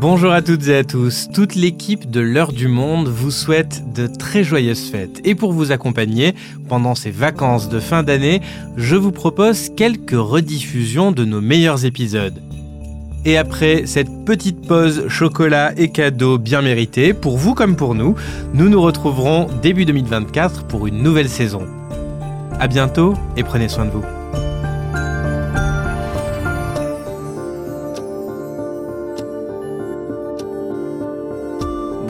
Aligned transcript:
Bonjour 0.00 0.30
à 0.30 0.42
toutes 0.42 0.68
et 0.68 0.76
à 0.76 0.84
tous. 0.84 1.26
Toute 1.34 1.56
l'équipe 1.56 2.08
de 2.08 2.20
l'heure 2.20 2.52
du 2.52 2.68
monde 2.68 3.08
vous 3.08 3.32
souhaite 3.32 3.82
de 3.92 4.06
très 4.06 4.44
joyeuses 4.44 4.88
fêtes. 4.88 5.20
Et 5.24 5.34
pour 5.34 5.52
vous 5.52 5.72
accompagner 5.72 6.36
pendant 6.68 6.94
ces 6.94 7.10
vacances 7.10 7.68
de 7.68 7.80
fin 7.80 8.04
d'année, 8.04 8.40
je 8.76 8.94
vous 8.94 9.10
propose 9.10 9.70
quelques 9.70 10.12
rediffusions 10.12 11.10
de 11.10 11.24
nos 11.24 11.40
meilleurs 11.40 11.84
épisodes. 11.84 12.40
Et 13.24 13.36
après 13.36 13.86
cette 13.86 14.24
petite 14.24 14.68
pause 14.68 15.08
chocolat 15.08 15.72
et 15.76 15.88
cadeaux 15.88 16.38
bien 16.38 16.62
méritée, 16.62 17.12
pour 17.12 17.36
vous 17.36 17.54
comme 17.54 17.74
pour 17.74 17.96
nous, 17.96 18.14
nous 18.54 18.68
nous 18.68 18.80
retrouverons 18.80 19.48
début 19.62 19.84
2024 19.84 20.68
pour 20.68 20.86
une 20.86 21.02
nouvelle 21.02 21.28
saison. 21.28 21.66
À 22.60 22.68
bientôt 22.68 23.14
et 23.36 23.42
prenez 23.42 23.68
soin 23.68 23.86
de 23.86 23.90
vous. 23.90 24.17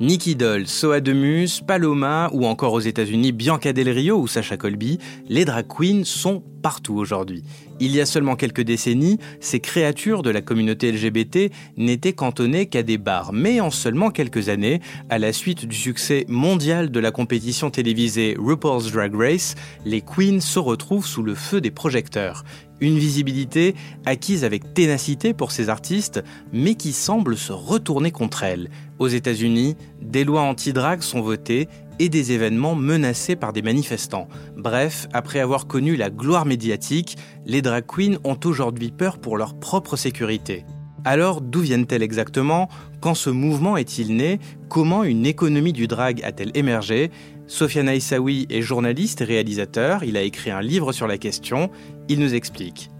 Nicky 0.00 0.34
Doll, 0.34 0.66
Soa 0.66 1.00
Demus, 1.00 1.60
Paloma 1.66 2.30
ou 2.32 2.46
encore 2.46 2.72
aux 2.72 2.80
États-Unis 2.80 3.32
Bianca 3.32 3.74
Del 3.74 3.90
Rio 3.90 4.16
ou 4.16 4.26
Sacha 4.26 4.56
Colby, 4.56 4.98
les 5.28 5.44
drag 5.44 5.66
queens 5.66 6.04
sont 6.04 6.42
partout 6.62 6.94
aujourd'hui. 6.94 7.42
Il 7.80 7.94
y 7.94 8.00
a 8.00 8.06
seulement 8.06 8.34
quelques 8.34 8.62
décennies, 8.62 9.18
ces 9.40 9.60
créatures 9.60 10.22
de 10.22 10.30
la 10.30 10.40
communauté 10.40 10.90
LGBT 10.90 11.52
n'étaient 11.76 12.14
cantonnées 12.14 12.64
qu'à 12.64 12.82
des 12.82 12.96
bars, 12.96 13.34
mais 13.34 13.60
en 13.60 13.70
seulement 13.70 14.10
quelques 14.10 14.48
années, 14.48 14.80
à 15.10 15.18
la 15.18 15.34
suite 15.34 15.66
du 15.66 15.76
succès 15.76 16.24
mondial 16.28 16.90
de 16.90 17.00
la 17.00 17.10
compétition 17.10 17.70
télévisée 17.70 18.36
RuPaul's 18.38 18.92
Drag 18.92 19.14
Race, 19.14 19.54
les 19.84 20.00
queens 20.00 20.40
se 20.40 20.58
retrouvent 20.58 21.06
sous 21.06 21.22
le 21.22 21.34
feu 21.34 21.60
des 21.60 21.70
projecteurs. 21.70 22.44
Une 22.80 22.98
visibilité 22.98 23.74
acquise 24.06 24.44
avec 24.44 24.72
ténacité 24.72 25.34
pour 25.34 25.52
ces 25.52 25.68
artistes, 25.68 26.22
mais 26.52 26.74
qui 26.74 26.92
semble 26.92 27.36
se 27.36 27.52
retourner 27.52 28.10
contre 28.10 28.42
elles. 28.42 28.70
Aux 28.98 29.08
États-Unis, 29.08 29.76
des 30.00 30.24
lois 30.24 30.42
anti-drag 30.42 31.02
sont 31.02 31.20
votées 31.20 31.68
et 31.98 32.08
des 32.08 32.32
événements 32.32 32.74
menacés 32.74 33.36
par 33.36 33.52
des 33.52 33.60
manifestants. 33.60 34.28
Bref, 34.56 35.08
après 35.12 35.40
avoir 35.40 35.66
connu 35.66 35.96
la 35.96 36.08
gloire 36.08 36.46
médiatique, 36.46 37.18
les 37.44 37.60
drag 37.60 37.84
queens 37.86 38.16
ont 38.24 38.38
aujourd'hui 38.44 38.90
peur 38.90 39.18
pour 39.18 39.36
leur 39.36 39.54
propre 39.58 39.96
sécurité. 39.96 40.64
Alors, 41.04 41.40
d'où 41.40 41.60
viennent-elles 41.60 42.02
exactement? 42.02 42.68
Quand 43.00 43.14
ce 43.14 43.30
mouvement 43.30 43.76
est-il 43.76 44.16
né? 44.16 44.38
Comment 44.68 45.04
une 45.04 45.24
économie 45.24 45.72
du 45.72 45.86
drag 45.86 46.22
a-t-elle 46.22 46.50
émergé? 46.54 47.10
Sofiane 47.46 47.88
Aïssaoui 47.88 48.46
est 48.48 48.62
journaliste 48.62 49.22
et 49.22 49.24
réalisateur, 49.24 50.04
il 50.04 50.16
a 50.16 50.22
écrit 50.22 50.50
un 50.50 50.60
livre 50.60 50.92
sur 50.92 51.06
la 51.08 51.18
question, 51.18 51.68
il 52.10 52.18
nous 52.18 52.34
explique. 52.34 52.90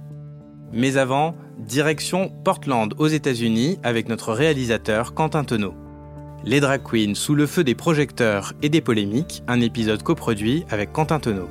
Mais 0.72 0.97
avant, 0.97 1.34
direction 1.58 2.30
Portland 2.44 2.94
aux 2.97 3.08
États-Unis 3.08 3.78
avec 3.83 4.08
notre 4.08 4.33
réalisateur 4.33 5.14
Quentin 5.14 5.42
Tonneau. 5.42 5.75
Les 6.44 6.61
drag 6.61 6.83
queens 6.83 7.14
sous 7.17 7.34
le 7.34 7.47
feu 7.47 7.64
des 7.64 7.75
projecteurs 7.75 8.55
et 8.62 8.69
des 8.69 8.80
polémiques, 8.80 9.42
un 9.48 9.61
épisode 9.61 10.05
coproduit 10.05 10.64
avec 10.70 10.92
Quentin 10.92 11.19
Tonneau. 11.19 11.48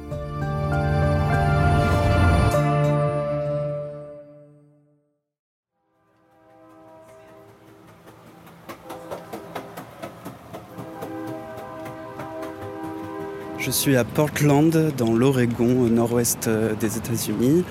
Je 13.70 13.74
suis 13.76 13.98
à 13.98 14.04
Portland, 14.04 14.92
dans 14.98 15.14
l'Oregon, 15.14 15.82
au 15.82 15.90
nord-ouest 15.90 16.48
euh, 16.48 16.74
des 16.74 16.98
États-Unis, 16.98 17.64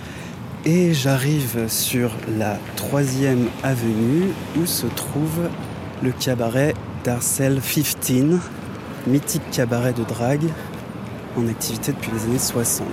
et 0.64 0.94
j'arrive 0.94 1.66
sur 1.66 2.12
la 2.38 2.56
troisième 2.76 3.48
avenue 3.64 4.28
où 4.56 4.64
se 4.64 4.86
trouve 4.86 5.48
le 6.00 6.12
cabaret 6.12 6.74
Darcel 7.02 7.60
15, 7.60 8.38
mythique 9.08 9.42
cabaret 9.50 9.92
de 9.92 10.04
drague 10.04 10.46
en 11.36 11.48
activité 11.48 11.90
depuis 11.90 12.12
les 12.12 12.24
années 12.26 12.38
60. 12.38 12.86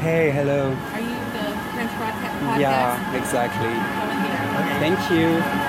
Hey, 0.00 0.30
hello. 0.30 0.52
Are 0.62 1.00
you 1.00 1.16
the 1.32 1.42
French 1.74 1.90
broadcast 1.98 2.34
podcast? 2.38 2.60
Yeah, 2.60 3.16
exactly. 3.16 3.74
Thank 4.78 5.10
you. 5.10 5.65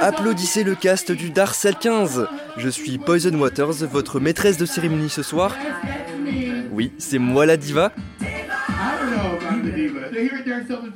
Applaudissez 0.00 0.64
le 0.64 0.74
cast 0.74 1.12
du 1.12 1.30
Darcel 1.30 1.76
15 1.76 2.26
Je 2.56 2.68
suis 2.68 2.98
Poison 2.98 3.34
Waters, 3.38 3.86
votre 3.90 4.20
maîtresse 4.20 4.56
de 4.56 4.66
cérémonie 4.66 5.10
ce 5.10 5.22
soir. 5.22 5.56
Oui, 6.70 6.92
c'est 6.98 7.18
moi 7.18 7.46
la 7.46 7.56
diva. 7.56 7.92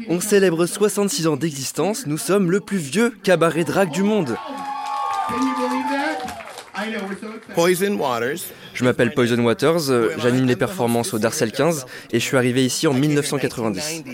On 0.09 0.21
célèbre 0.21 0.67
66 0.67 1.27
ans 1.27 1.37
d'existence, 1.37 2.07
nous 2.07 2.19
sommes 2.19 2.51
le 2.51 2.61
plus 2.61 2.79
vieux 2.79 3.15
cabaret 3.23 3.65
drag 3.65 3.91
du 3.91 4.03
monde. 4.03 4.37
Poison 7.55 7.97
Waters. 7.97 8.39
Je 8.75 8.85
m'appelle 8.85 9.13
Poison 9.15 9.43
Waters, 9.45 9.91
euh, 9.91 10.11
j'anime 10.19 10.47
les 10.47 10.57
performances 10.57 11.15
au 11.15 11.19
Darcel 11.19 11.51
15 11.51 11.87
et 12.13 12.21
je 12.21 12.25
suis 12.25 12.37
arrivé 12.37 12.65
ici 12.65 12.87
en 12.87 12.93
1990. 12.93 14.05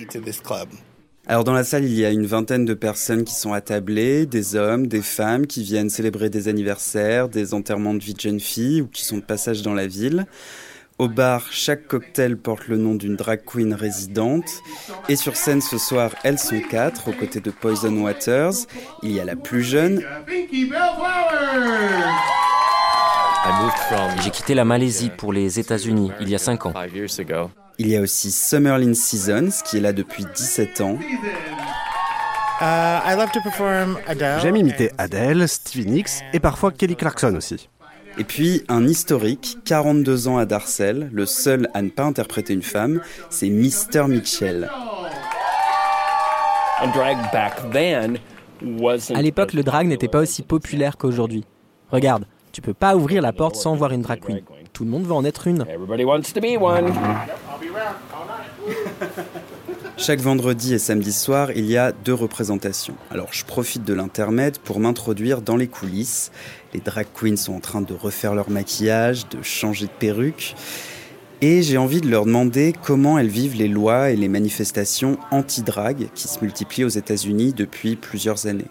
Alors 1.28 1.44
dans 1.44 1.52
la 1.52 1.62
salle, 1.62 1.84
il 1.84 1.94
y 1.94 2.04
a 2.04 2.10
une 2.10 2.26
vingtaine 2.26 2.64
de 2.64 2.74
personnes 2.74 3.22
qui 3.22 3.34
sont 3.34 3.52
attablées, 3.52 4.26
des 4.26 4.56
hommes, 4.56 4.88
des 4.88 5.02
femmes 5.02 5.46
qui 5.46 5.62
viennent 5.62 5.88
célébrer 5.88 6.30
des 6.30 6.48
anniversaires, 6.48 7.28
des 7.28 7.54
enterrements 7.54 7.94
de 7.94 8.02
vie 8.02 8.14
de 8.14 8.20
jeunes 8.20 8.40
filles 8.40 8.82
ou 8.82 8.88
qui 8.88 9.04
sont 9.04 9.18
de 9.18 9.22
passage 9.22 9.62
dans 9.62 9.74
la 9.74 9.86
ville. 9.86 10.26
Au 10.98 11.08
bar, 11.08 11.46
chaque 11.50 11.86
cocktail 11.86 12.36
porte 12.36 12.68
le 12.68 12.76
nom 12.76 12.94
d'une 12.94 13.16
drag 13.16 13.42
queen 13.44 13.72
résidente. 13.72 14.50
Et 15.08 15.16
sur 15.16 15.36
scène 15.36 15.60
ce 15.60 15.78
soir, 15.78 16.12
elles 16.22 16.38
sont 16.38 16.60
quatre, 16.60 17.08
aux 17.08 17.12
côtés 17.12 17.40
de 17.40 17.50
Poison 17.50 18.02
Waters. 18.02 18.54
Il 19.02 19.12
y 19.12 19.20
a 19.20 19.24
la 19.24 19.36
plus 19.36 19.62
jeune, 19.62 20.02
J'ai 24.22 24.30
quitté 24.30 24.54
la 24.54 24.64
Malaisie 24.64 25.10
pour 25.16 25.32
les 25.32 25.58
États-Unis 25.58 26.10
il 26.20 26.28
y 26.28 26.34
a 26.34 26.38
5 26.38 26.66
ans. 26.66 26.74
Il 27.78 27.88
y 27.88 27.96
a 27.96 28.00
aussi 28.00 28.30
Summerlin 28.30 28.94
Seasons, 28.94 29.62
qui 29.64 29.78
est 29.78 29.80
là 29.80 29.92
depuis 29.92 30.24
17 30.34 30.80
ans. 30.80 30.98
J'aime 34.40 34.56
imiter 34.56 34.92
Adele, 34.98 35.48
Stevie 35.48 35.86
Nicks 35.86 36.22
et 36.32 36.38
parfois 36.38 36.70
Kelly 36.70 36.94
Clarkson 36.94 37.34
aussi. 37.34 37.68
Et 38.18 38.24
puis 38.24 38.62
un 38.68 38.86
historique, 38.86 39.58
42 39.64 40.28
ans 40.28 40.36
à 40.36 40.44
Darcel, 40.44 41.08
le 41.12 41.26
seul 41.26 41.68
à 41.74 41.82
ne 41.82 41.88
pas 41.88 42.04
interpréter 42.04 42.52
une 42.52 42.62
femme, 42.62 43.00
c'est 43.30 43.48
Mr. 43.48 44.06
Mitchell. 44.06 44.70
À 49.14 49.22
l'époque, 49.22 49.54
le 49.54 49.62
drag 49.62 49.86
n'était 49.88 50.08
pas 50.08 50.20
aussi 50.20 50.42
populaire 50.42 50.96
qu'aujourd'hui. 50.98 51.44
Regarde, 51.90 52.26
tu 52.52 52.60
peux 52.60 52.74
pas 52.74 52.96
ouvrir 52.96 53.22
la 53.22 53.32
porte 53.32 53.56
sans 53.56 53.74
voir 53.74 53.92
une 53.92 54.02
drag 54.02 54.20
queen. 54.20 54.42
Tout 54.72 54.84
le 54.84 54.90
monde 54.90 55.04
veut 55.04 55.14
en 55.14 55.24
être 55.24 55.46
une. 55.46 55.64
Chaque 59.96 60.20
vendredi 60.20 60.74
et 60.74 60.78
samedi 60.78 61.12
soir, 61.12 61.52
il 61.52 61.66
y 61.66 61.76
a 61.76 61.92
deux 61.92 62.14
représentations. 62.14 62.94
Alors 63.10 63.28
je 63.30 63.44
profite 63.44 63.84
de 63.84 63.94
l'intermède 63.94 64.58
pour 64.58 64.80
m'introduire 64.80 65.42
dans 65.42 65.56
les 65.56 65.68
coulisses. 65.68 66.32
Les 66.74 66.80
drag 66.80 67.06
queens 67.14 67.36
sont 67.36 67.54
en 67.54 67.60
train 67.60 67.82
de 67.82 67.94
refaire 67.94 68.34
leur 68.34 68.50
maquillage, 68.50 69.28
de 69.28 69.42
changer 69.42 69.86
de 69.86 69.92
perruque. 69.92 70.54
Et 71.40 71.62
j'ai 71.62 71.76
envie 71.76 72.00
de 72.00 72.08
leur 72.08 72.24
demander 72.24 72.72
comment 72.82 73.18
elles 73.18 73.28
vivent 73.28 73.56
les 73.56 73.68
lois 73.68 74.10
et 74.10 74.16
les 74.16 74.28
manifestations 74.28 75.18
anti-drag 75.30 76.08
qui 76.14 76.28
se 76.28 76.40
multiplient 76.40 76.84
aux 76.84 76.88
États-Unis 76.88 77.52
depuis 77.52 77.96
plusieurs 77.96 78.46
années. 78.46 78.68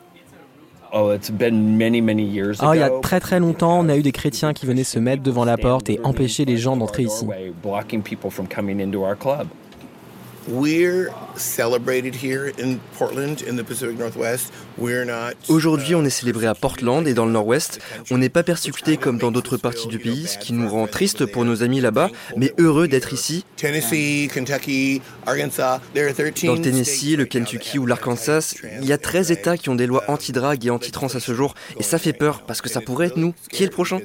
Oh, 0.94 2.73
il 2.73 2.79
y 2.79 2.83
a 2.83 2.89
très 3.01 3.19
très 3.21 3.39
longtemps, 3.39 3.79
on 3.79 3.89
a 3.89 3.95
eu 3.95 4.01
des 4.01 4.11
chrétiens 4.11 4.53
qui 4.53 4.65
venaient 4.65 4.83
se 4.83 5.00
mettre 5.00 5.23
devant 5.23 5.45
la 5.45 5.57
porte 5.57 5.89
et 5.89 6.00
empêcher 6.03 6.44
les 6.44 6.57
gens 6.57 6.75
d'entrer 6.75 7.03
ici. 7.03 7.25
Aujourd'hui, 15.47 15.95
on 15.95 16.03
est 16.03 16.09
célébré 16.09 16.47
à 16.47 16.55
Portland 16.55 17.07
et 17.07 17.13
dans 17.13 17.25
le 17.25 17.31
Nord-Ouest. 17.31 17.79
On 18.09 18.17
n'est 18.17 18.29
pas 18.29 18.41
persécuté 18.41 18.97
comme 18.97 19.19
dans 19.19 19.31
d'autres 19.31 19.57
parties 19.57 19.88
du 19.88 19.99
pays, 19.99 20.25
ce 20.27 20.39
qui 20.39 20.53
nous 20.53 20.67
rend 20.67 20.88
triste 20.88 21.27
pour 21.27 21.45
nos 21.45 21.61
amis 21.61 21.79
là-bas, 21.79 22.09
mais 22.38 22.53
heureux 22.57 22.88
d'être 22.88 23.13
ici. 23.13 23.45
Dans 23.61 23.69
le 26.55 26.61
Tennessee, 26.61 27.15
le 27.15 27.25
Kentucky 27.25 27.77
ou 27.77 27.85
l'Arkansas, 27.85 28.55
il 28.81 28.87
y 28.87 28.94
a 28.94 28.97
13 28.97 29.31
États 29.31 29.57
qui 29.57 29.69
ont 29.69 29.75
des 29.75 29.85
lois 29.85 30.03
anti-drague 30.07 30.65
et 30.65 30.71
anti-trans 30.71 31.13
à 31.13 31.19
ce 31.19 31.35
jour, 31.35 31.53
et 31.77 31.83
ça 31.83 31.99
fait 31.99 32.13
peur 32.13 32.41
parce 32.47 32.61
que 32.61 32.69
ça 32.69 32.81
pourrait 32.81 33.07
être 33.07 33.17
nous. 33.17 33.35
Qui 33.51 33.63
est 33.63 33.67
le 33.67 33.71
prochain? 33.71 33.99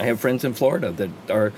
I 0.00 0.04
have 0.04 0.18
friends 0.18 0.44
in 0.44 0.54
Florida 0.54 0.92
that 0.92 1.10
are 1.28 1.52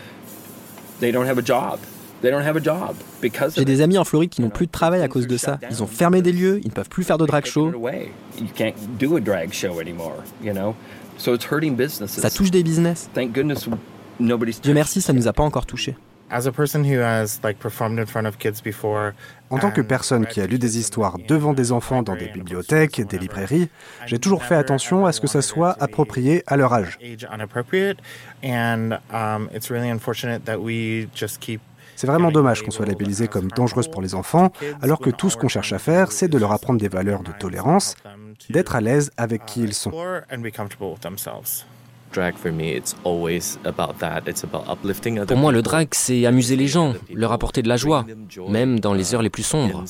they 1.03 1.11
don't 1.13 1.27
have 1.27 1.39
a 1.39 1.45
job. 1.45 1.81
They 2.23 2.31
don't 2.31 2.47
have 2.47 2.57
a 2.57 2.63
job 2.63 2.95
because 3.21 3.55
J'ai 3.57 3.65
des 3.65 3.81
amis 3.81 3.99
en 3.99 4.05
Floride 4.05 4.31
qui 4.31 4.41
n'ont 4.41 4.49
plus 4.49 4.67
de 4.67 4.71
travail 4.71 5.03
à 5.03 5.09
cause 5.09 5.27
de 5.27 5.37
ça. 5.37 5.59
Ils 5.69 5.83
ont 5.83 5.89
fermé 5.89 6.23
des 6.23 6.31
lieux, 6.31 6.61
ils 6.63 6.69
ne 6.69 6.73
peuvent 6.73 6.89
plus 6.89 7.03
faire 7.03 7.19
de 7.19 7.27
drag 7.27 7.45
show. 7.45 7.73
Ça 12.07 12.31
touche 12.31 12.51
des 12.53 12.63
business. 12.63 13.11
Thank 13.13 13.33
goodness 13.33 13.69
nobody's 14.21 14.61
Dieu 14.61 14.73
merci, 14.73 15.01
ça 15.01 15.13
nous 15.13 15.27
a 15.27 15.33
pas 15.33 15.43
encore 15.43 15.67
touché. 15.67 15.97
En 19.51 19.59
tant 19.59 19.71
que 19.71 19.83
personne 19.83 20.27
qui 20.27 20.41
a 20.41 20.47
lu 20.47 20.59
des 20.59 20.79
histoires 20.79 21.19
devant 21.29 21.53
des 21.53 21.73
enfants 21.73 22.03
dans 22.03 22.17
des 22.17 22.29
bibliothèques, 22.29 23.07
des 23.07 23.19
librairies, 23.19 23.69
j'ai 24.07 24.19
toujours 24.19 24.43
fait 24.45 24.55
attention 24.55 25.05
à 25.05 25.13
ce 25.13 25.21
que 25.21 25.27
ça 25.27 25.43
soit 25.43 25.77
approprié 25.81 26.43
à 26.47 26.57
leur 26.57 26.73
âge. 26.73 26.99
C'est 31.97 32.07
vraiment 32.07 32.33
dommage 32.33 32.63
qu'on 32.63 32.71
soit 32.71 32.87
labellisé 32.87 33.29
comme 33.29 33.49
dangereuse 33.49 33.89
pour 33.89 34.01
les 34.03 34.15
enfants, 34.15 34.53
alors 34.81 35.01
que 35.01 35.11
tout 35.11 35.29
ce 35.29 35.37
qu'on 35.37 35.49
cherche 35.49 35.73
à 35.73 35.79
faire, 35.79 36.13
c'est 36.13 36.29
de 36.29 36.39
leur 36.39 36.53
apprendre 36.53 36.81
des 36.81 36.89
valeurs 36.89 37.23
de 37.23 37.33
tolérance, 37.33 37.95
d'être 38.49 38.75
à 38.75 38.81
l'aise 38.81 39.11
avec 39.17 39.45
qui 39.45 39.61
ils 39.63 39.75
sont. 39.75 39.93
Pour 45.27 45.37
moi, 45.39 45.53
le 45.53 45.63
drag, 45.63 45.89
c'est 45.93 46.27
amuser 46.27 46.57
les 46.57 46.67
gens, 46.69 46.95
leur 47.13 47.33
apporter 47.33 47.63
de 47.63 47.69
la 47.69 47.77
joie, 47.77 48.05
même 48.49 48.81
dans 48.81 48.95
les 48.95 49.15
heures 49.15 49.23
les 49.23 49.31
plus 49.31 49.43
sombres. 49.43 49.85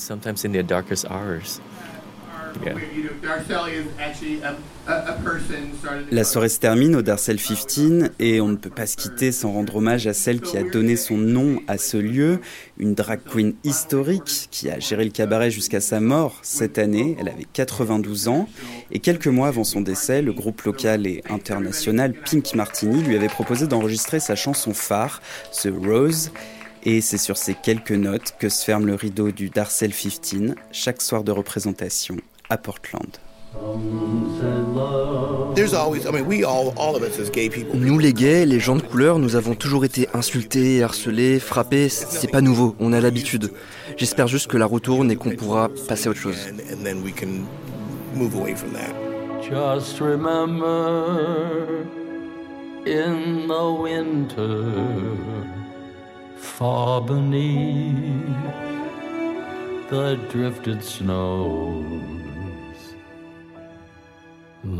La 6.10 6.24
soirée 6.24 6.48
se 6.48 6.58
termine 6.58 6.96
au 6.96 7.02
Darcel 7.02 7.38
15 7.38 8.10
et 8.18 8.40
on 8.40 8.48
ne 8.48 8.56
peut 8.56 8.70
pas 8.70 8.86
se 8.86 8.96
quitter 8.96 9.32
sans 9.32 9.52
rendre 9.52 9.76
hommage 9.76 10.06
à 10.06 10.12
celle 10.12 10.40
qui 10.40 10.56
a 10.56 10.62
donné 10.62 10.96
son 10.96 11.16
nom 11.16 11.60
à 11.68 11.78
ce 11.78 11.96
lieu, 11.96 12.40
une 12.78 12.94
drag 12.94 13.20
queen 13.30 13.54
historique 13.64 14.48
qui 14.50 14.70
a 14.70 14.78
géré 14.78 15.04
le 15.04 15.10
cabaret 15.10 15.50
jusqu'à 15.50 15.80
sa 15.80 16.00
mort 16.00 16.38
cette 16.42 16.78
année. 16.78 17.16
Elle 17.20 17.28
avait 17.28 17.46
92 17.52 18.28
ans 18.28 18.48
et 18.90 18.98
quelques 18.98 19.28
mois 19.28 19.48
avant 19.48 19.64
son 19.64 19.80
décès, 19.80 20.22
le 20.22 20.32
groupe 20.32 20.62
local 20.62 21.06
et 21.06 21.22
international 21.30 22.12
Pink 22.12 22.54
Martini 22.54 23.02
lui 23.02 23.16
avait 23.16 23.28
proposé 23.28 23.66
d'enregistrer 23.66 24.20
sa 24.20 24.36
chanson 24.36 24.74
phare, 24.74 25.22
The 25.62 25.68
Rose. 25.84 26.30
Et 26.84 27.00
c'est 27.00 27.18
sur 27.18 27.36
ces 27.36 27.54
quelques 27.54 27.92
notes 27.92 28.34
que 28.40 28.48
se 28.48 28.64
ferme 28.64 28.86
le 28.86 28.96
rideau 28.96 29.30
du 29.30 29.50
Darcel 29.50 29.92
15, 29.92 30.56
chaque 30.72 31.00
soir 31.00 31.22
de 31.22 31.30
représentation 31.30 32.16
à 32.52 32.58
Portland. 32.58 33.16
Nous 37.74 37.98
les 37.98 38.12
gays, 38.12 38.46
les 38.46 38.60
gens 38.60 38.76
de 38.76 38.82
couleur, 38.82 39.18
nous 39.18 39.36
avons 39.36 39.54
toujours 39.54 39.84
été 39.84 40.08
insultés, 40.14 40.82
harcelés, 40.82 41.38
frappés, 41.38 41.88
c'est 41.88 42.30
pas 42.30 42.40
nouveau, 42.40 42.76
on 42.80 42.92
a 42.92 43.00
l'habitude. 43.00 43.50
J'espère 43.96 44.26
juste 44.26 44.48
que 44.48 44.56
la 44.56 44.66
retourne 44.66 45.10
et 45.10 45.16
qu'on 45.16 45.30
pourra 45.30 45.70
passer 45.88 46.08
à 46.08 46.10
autre 46.10 46.20
chose. 46.20 46.38
Just 49.42 50.00
remember 50.00 51.84
in 52.86 53.48
the 53.48 53.82
winter 53.82 54.72
far 56.36 57.00
beneath 57.00 57.92
the 59.90 60.16
drifted 60.30 60.82
snows 60.82 62.21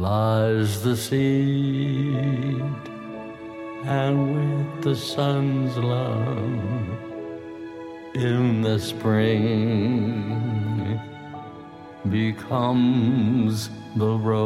lies 0.03 0.83
the 0.83 0.97
seed, 0.97 2.61
and 3.85 4.15
with 4.35 4.83
the 4.83 4.97
sun's 4.97 5.77
love 5.77 6.59
in 8.15 8.63
the 8.63 8.79
spring 8.81 9.39
becomes 12.11 13.71
the 13.95 14.13
rose. 14.19 14.43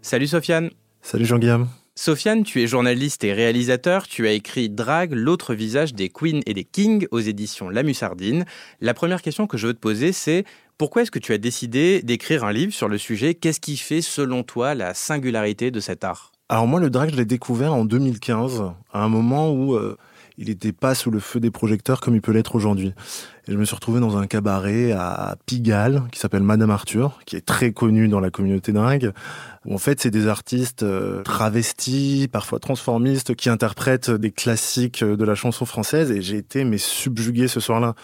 Salut 0.00 0.28
Sofiane. 0.30 0.70
Salut 1.02 1.26
Jean-Guillaume. 1.26 1.85
Sofiane, 1.98 2.44
tu 2.44 2.62
es 2.62 2.66
journaliste 2.66 3.24
et 3.24 3.32
réalisateur. 3.32 4.06
Tu 4.06 4.28
as 4.28 4.32
écrit 4.32 4.68
Drag, 4.68 5.12
l'autre 5.14 5.54
visage 5.54 5.94
des 5.94 6.10
queens 6.10 6.40
et 6.44 6.52
des 6.52 6.64
kings 6.64 7.06
aux 7.10 7.20
éditions 7.20 7.70
La 7.70 7.82
Mussardine. 7.82 8.44
La 8.82 8.92
première 8.92 9.22
question 9.22 9.46
que 9.46 9.56
je 9.56 9.68
veux 9.68 9.72
te 9.72 9.80
poser, 9.80 10.12
c'est 10.12 10.44
pourquoi 10.76 11.02
est-ce 11.02 11.10
que 11.10 11.18
tu 11.18 11.32
as 11.32 11.38
décidé 11.38 12.02
d'écrire 12.02 12.44
un 12.44 12.52
livre 12.52 12.74
sur 12.74 12.88
le 12.88 12.98
sujet? 12.98 13.32
Qu'est-ce 13.32 13.60
qui 13.60 13.78
fait, 13.78 14.02
selon 14.02 14.42
toi, 14.42 14.74
la 14.74 14.92
singularité 14.92 15.70
de 15.70 15.80
cet 15.80 16.04
art? 16.04 16.32
Alors 16.50 16.66
moi, 16.66 16.80
le 16.80 16.90
drag, 16.90 17.12
je 17.12 17.16
l'ai 17.16 17.24
découvert 17.24 17.72
en 17.72 17.86
2015, 17.86 18.62
à 18.92 19.02
un 19.02 19.08
moment 19.08 19.50
où 19.50 19.74
euh, 19.74 19.96
il 20.38 20.48
n'était 20.48 20.72
pas 20.72 20.94
sous 20.94 21.10
le 21.10 21.18
feu 21.18 21.40
des 21.40 21.50
projecteurs 21.50 22.00
comme 22.00 22.14
il 22.14 22.20
peut 22.20 22.32
l'être 22.32 22.54
aujourd'hui. 22.54 22.92
Et 23.48 23.52
je 23.52 23.56
me 23.56 23.64
suis 23.64 23.74
retrouvé 23.74 24.00
dans 24.00 24.18
un 24.18 24.26
cabaret 24.26 24.92
à 24.92 25.36
Pigalle 25.46 26.02
qui 26.12 26.18
s'appelle 26.18 26.42
Madame 26.42 26.70
Arthur, 26.70 27.18
qui 27.26 27.36
est 27.36 27.46
très 27.46 27.72
connu 27.72 28.08
dans 28.08 28.20
la 28.20 28.30
communauté 28.30 28.72
drag. 28.72 29.12
Où 29.64 29.74
en 29.74 29.78
fait, 29.78 30.00
c'est 30.00 30.10
des 30.10 30.26
artistes 30.26 30.82
euh, 30.82 31.22
travestis, 31.22 32.28
parfois 32.30 32.58
transformistes, 32.58 33.34
qui 33.34 33.48
interprètent 33.48 34.10
des 34.10 34.30
classiques 34.30 35.02
de 35.02 35.24
la 35.24 35.34
chanson 35.34 35.64
française. 35.64 36.10
Et 36.10 36.22
j'ai 36.22 36.36
été 36.36 36.64
mais 36.64 36.78
subjugué 36.78 37.48
ce 37.48 37.60
soir-là. 37.60 37.94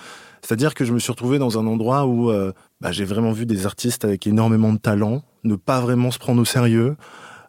C'est-à-dire 0.43 0.75
que 0.75 0.85
je 0.85 0.93
me 0.93 0.99
suis 0.99 1.12
retrouvé 1.12 1.38
dans 1.38 1.58
un 1.58 1.67
endroit 1.67 2.06
où 2.06 2.31
euh, 2.31 2.52
bah, 2.81 2.93
j'ai 2.93 3.05
vraiment 3.05 3.32
vu 3.32 3.46
des 3.46 3.67
artistes 3.67 4.05
avec 4.05 4.26
énormément 4.26 4.73
de 4.73 4.78
talent, 4.78 5.23
ne 5.44 5.55
pas 5.55 5.81
vraiment 5.81 6.11
se 6.11 6.19
prendre 6.19 6.40
au 6.40 6.44
sérieux, 6.44 6.96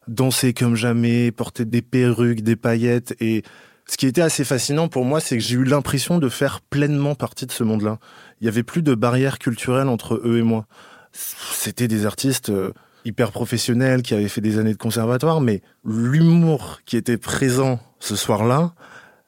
danser 0.07 0.53
comme 0.53 0.75
jamais, 0.75 1.31
porter 1.31 1.65
des 1.65 1.81
perruques, 1.81 2.41
des 2.41 2.55
paillettes 2.55 3.15
et 3.19 3.43
ce 3.85 3.97
qui 3.97 4.07
était 4.07 4.21
assez 4.21 4.43
fascinant 4.43 4.87
pour 4.87 5.05
moi, 5.05 5.19
c'est 5.19 5.37
que 5.37 5.43
j'ai 5.43 5.55
eu 5.55 5.63
l'impression 5.63 6.19
de 6.19 6.29
faire 6.29 6.61
pleinement 6.61 7.15
partie 7.15 7.45
de 7.45 7.51
ce 7.51 7.63
monde-là. 7.63 7.99
Il 8.39 8.45
y 8.45 8.47
avait 8.47 8.63
plus 8.63 8.81
de 8.81 8.95
barrière 8.95 9.39
culturelle 9.39 9.89
entre 9.89 10.21
eux 10.23 10.37
et 10.37 10.41
moi. 10.41 10.65
C'était 11.11 11.87
des 11.87 12.05
artistes 12.05 12.49
euh, 12.49 12.71
hyper 13.05 13.31
professionnels 13.31 14.01
qui 14.01 14.13
avaient 14.13 14.29
fait 14.29 14.41
des 14.41 14.57
années 14.57 14.73
de 14.73 14.77
conservatoire, 14.77 15.41
mais 15.41 15.61
l'humour 15.83 16.79
qui 16.85 16.97
était 16.97 17.17
présent 17.17 17.79
ce 17.99 18.15
soir-là 18.15 18.73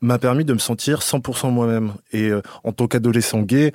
m'a 0.02 0.20
permis 0.20 0.46
de 0.46 0.54
me 0.54 0.60
sentir 0.60 1.00
100% 1.00 1.52
moi-même. 1.52 1.94
Et 2.12 2.30
euh, 2.30 2.42
en 2.64 2.72
tant 2.72 2.88
qu'adolescent 2.88 3.42
gay, 3.42 3.74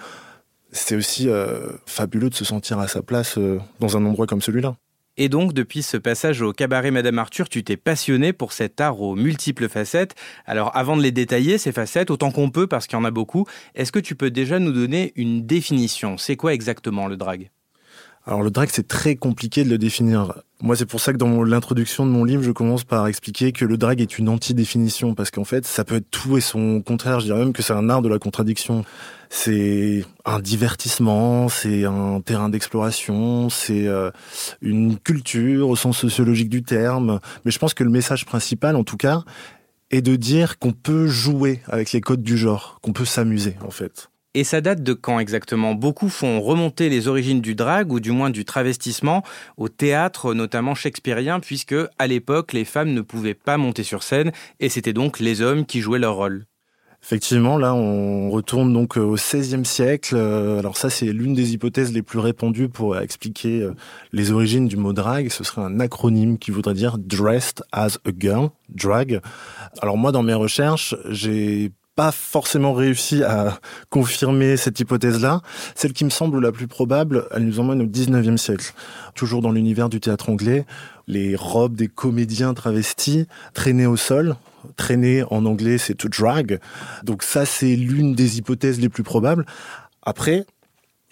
c'est 0.72 0.96
aussi 0.96 1.28
euh, 1.28 1.60
fabuleux 1.86 2.30
de 2.30 2.34
se 2.34 2.44
sentir 2.44 2.78
à 2.78 2.88
sa 2.88 3.02
place 3.02 3.38
dans 3.80 3.96
un 3.96 4.04
endroit 4.04 4.26
comme 4.26 4.40
celui-là. 4.40 4.76
Et 5.22 5.28
donc, 5.28 5.52
depuis 5.52 5.82
ce 5.82 5.98
passage 5.98 6.40
au 6.40 6.54
cabaret 6.54 6.90
Madame 6.90 7.18
Arthur, 7.18 7.50
tu 7.50 7.62
t'es 7.62 7.76
passionné 7.76 8.32
pour 8.32 8.54
cet 8.54 8.80
art 8.80 9.02
aux 9.02 9.14
multiples 9.14 9.68
facettes. 9.68 10.14
Alors, 10.46 10.74
avant 10.74 10.96
de 10.96 11.02
les 11.02 11.12
détailler, 11.12 11.58
ces 11.58 11.72
facettes, 11.72 12.10
autant 12.10 12.30
qu'on 12.30 12.48
peut, 12.48 12.66
parce 12.66 12.86
qu'il 12.86 12.96
y 12.96 13.02
en 13.02 13.04
a 13.04 13.10
beaucoup, 13.10 13.44
est-ce 13.74 13.92
que 13.92 13.98
tu 13.98 14.14
peux 14.14 14.30
déjà 14.30 14.58
nous 14.58 14.72
donner 14.72 15.12
une 15.16 15.44
définition? 15.44 16.16
C'est 16.16 16.36
quoi 16.36 16.54
exactement 16.54 17.06
le 17.06 17.18
drag? 17.18 17.50
Alors 18.30 18.44
le 18.44 18.52
drag, 18.52 18.68
c'est 18.70 18.86
très 18.86 19.16
compliqué 19.16 19.64
de 19.64 19.70
le 19.70 19.76
définir. 19.76 20.40
Moi, 20.62 20.76
c'est 20.76 20.86
pour 20.86 21.00
ça 21.00 21.12
que 21.12 21.18
dans 21.18 21.42
l'introduction 21.42 22.06
de 22.06 22.12
mon 22.12 22.22
livre, 22.22 22.44
je 22.44 22.52
commence 22.52 22.84
par 22.84 23.08
expliquer 23.08 23.50
que 23.50 23.64
le 23.64 23.76
drag 23.76 24.00
est 24.00 24.18
une 24.18 24.28
anti-définition, 24.28 25.16
parce 25.16 25.32
qu'en 25.32 25.42
fait, 25.42 25.66
ça 25.66 25.82
peut 25.82 25.96
être 25.96 26.08
tout 26.12 26.36
et 26.36 26.40
son 26.40 26.80
contraire. 26.80 27.18
Je 27.18 27.24
dirais 27.24 27.40
même 27.40 27.52
que 27.52 27.62
c'est 27.62 27.72
un 27.72 27.90
art 27.90 28.02
de 28.02 28.08
la 28.08 28.20
contradiction. 28.20 28.84
C'est 29.30 30.04
un 30.24 30.38
divertissement, 30.38 31.48
c'est 31.48 31.84
un 31.84 32.20
terrain 32.20 32.48
d'exploration, 32.48 33.50
c'est 33.50 33.88
euh, 33.88 34.12
une 34.62 34.96
culture 34.96 35.68
au 35.68 35.74
sens 35.74 35.98
sociologique 35.98 36.50
du 36.50 36.62
terme. 36.62 37.18
Mais 37.44 37.50
je 37.50 37.58
pense 37.58 37.74
que 37.74 37.82
le 37.82 37.90
message 37.90 38.26
principal, 38.26 38.76
en 38.76 38.84
tout 38.84 38.96
cas, 38.96 39.24
est 39.90 40.02
de 40.02 40.14
dire 40.14 40.60
qu'on 40.60 40.72
peut 40.72 41.08
jouer 41.08 41.62
avec 41.66 41.90
les 41.90 42.00
codes 42.00 42.22
du 42.22 42.36
genre, 42.36 42.78
qu'on 42.80 42.92
peut 42.92 43.04
s'amuser, 43.04 43.56
en 43.66 43.72
fait. 43.72 44.09
Et 44.34 44.44
ça 44.44 44.60
date 44.60 44.84
de 44.84 44.92
quand 44.92 45.18
exactement? 45.18 45.74
Beaucoup 45.74 46.08
font 46.08 46.40
remonter 46.40 46.88
les 46.88 47.08
origines 47.08 47.40
du 47.40 47.56
drag, 47.56 47.90
ou 47.90 47.98
du 47.98 48.12
moins 48.12 48.30
du 48.30 48.44
travestissement, 48.44 49.24
au 49.56 49.68
théâtre, 49.68 50.34
notamment 50.34 50.76
shakespearien, 50.76 51.40
puisque 51.40 51.74
à 51.98 52.06
l'époque, 52.06 52.52
les 52.52 52.64
femmes 52.64 52.92
ne 52.94 53.00
pouvaient 53.00 53.34
pas 53.34 53.56
monter 53.56 53.82
sur 53.82 54.04
scène, 54.04 54.30
et 54.60 54.68
c'était 54.68 54.92
donc 54.92 55.18
les 55.18 55.40
hommes 55.40 55.66
qui 55.66 55.80
jouaient 55.80 55.98
leur 55.98 56.14
rôle. 56.14 56.44
Effectivement, 57.02 57.56
là, 57.56 57.74
on 57.74 58.30
retourne 58.30 58.72
donc 58.74 58.98
au 58.98 59.14
XVIe 59.14 59.64
siècle. 59.64 60.14
Alors 60.16 60.76
ça, 60.76 60.90
c'est 60.90 61.06
l'une 61.06 61.32
des 61.32 61.54
hypothèses 61.54 61.92
les 61.92 62.02
plus 62.02 62.18
répandues 62.18 62.68
pour 62.68 62.98
expliquer 62.98 63.66
les 64.12 64.32
origines 64.32 64.68
du 64.68 64.76
mot 64.76 64.92
drag. 64.92 65.30
Ce 65.30 65.42
serait 65.42 65.62
un 65.62 65.80
acronyme 65.80 66.36
qui 66.36 66.50
voudrait 66.50 66.74
dire 66.74 66.98
dressed 66.98 67.62
as 67.72 67.98
a 68.04 68.10
girl, 68.16 68.50
drag. 68.68 69.22
Alors 69.80 69.96
moi, 69.96 70.12
dans 70.12 70.22
mes 70.22 70.34
recherches, 70.34 70.94
j'ai 71.08 71.72
pas 72.00 72.12
forcément 72.12 72.72
réussi 72.72 73.22
à 73.24 73.60
confirmer 73.90 74.56
cette 74.56 74.80
hypothèse-là. 74.80 75.42
Celle 75.74 75.92
qui 75.92 76.06
me 76.06 76.08
semble 76.08 76.40
la 76.40 76.50
plus 76.50 76.66
probable, 76.66 77.26
elle 77.30 77.44
nous 77.44 77.60
emmène 77.60 77.82
au 77.82 77.84
19e 77.84 78.38
siècle. 78.38 78.72
Toujours 79.14 79.42
dans 79.42 79.52
l'univers 79.52 79.90
du 79.90 80.00
théâtre 80.00 80.30
anglais, 80.30 80.64
les 81.06 81.36
robes 81.36 81.74
des 81.74 81.88
comédiens 81.88 82.54
travestis 82.54 83.26
traînaient 83.52 83.84
au 83.84 83.98
sol. 83.98 84.36
Traîner 84.76 85.24
en 85.28 85.44
anglais, 85.44 85.76
c'est 85.76 85.92
to 85.92 86.08
drag. 86.08 86.58
Donc 87.02 87.22
ça, 87.22 87.44
c'est 87.44 87.76
l'une 87.76 88.14
des 88.14 88.38
hypothèses 88.38 88.80
les 88.80 88.88
plus 88.88 89.02
probables. 89.02 89.44
Après, 90.02 90.46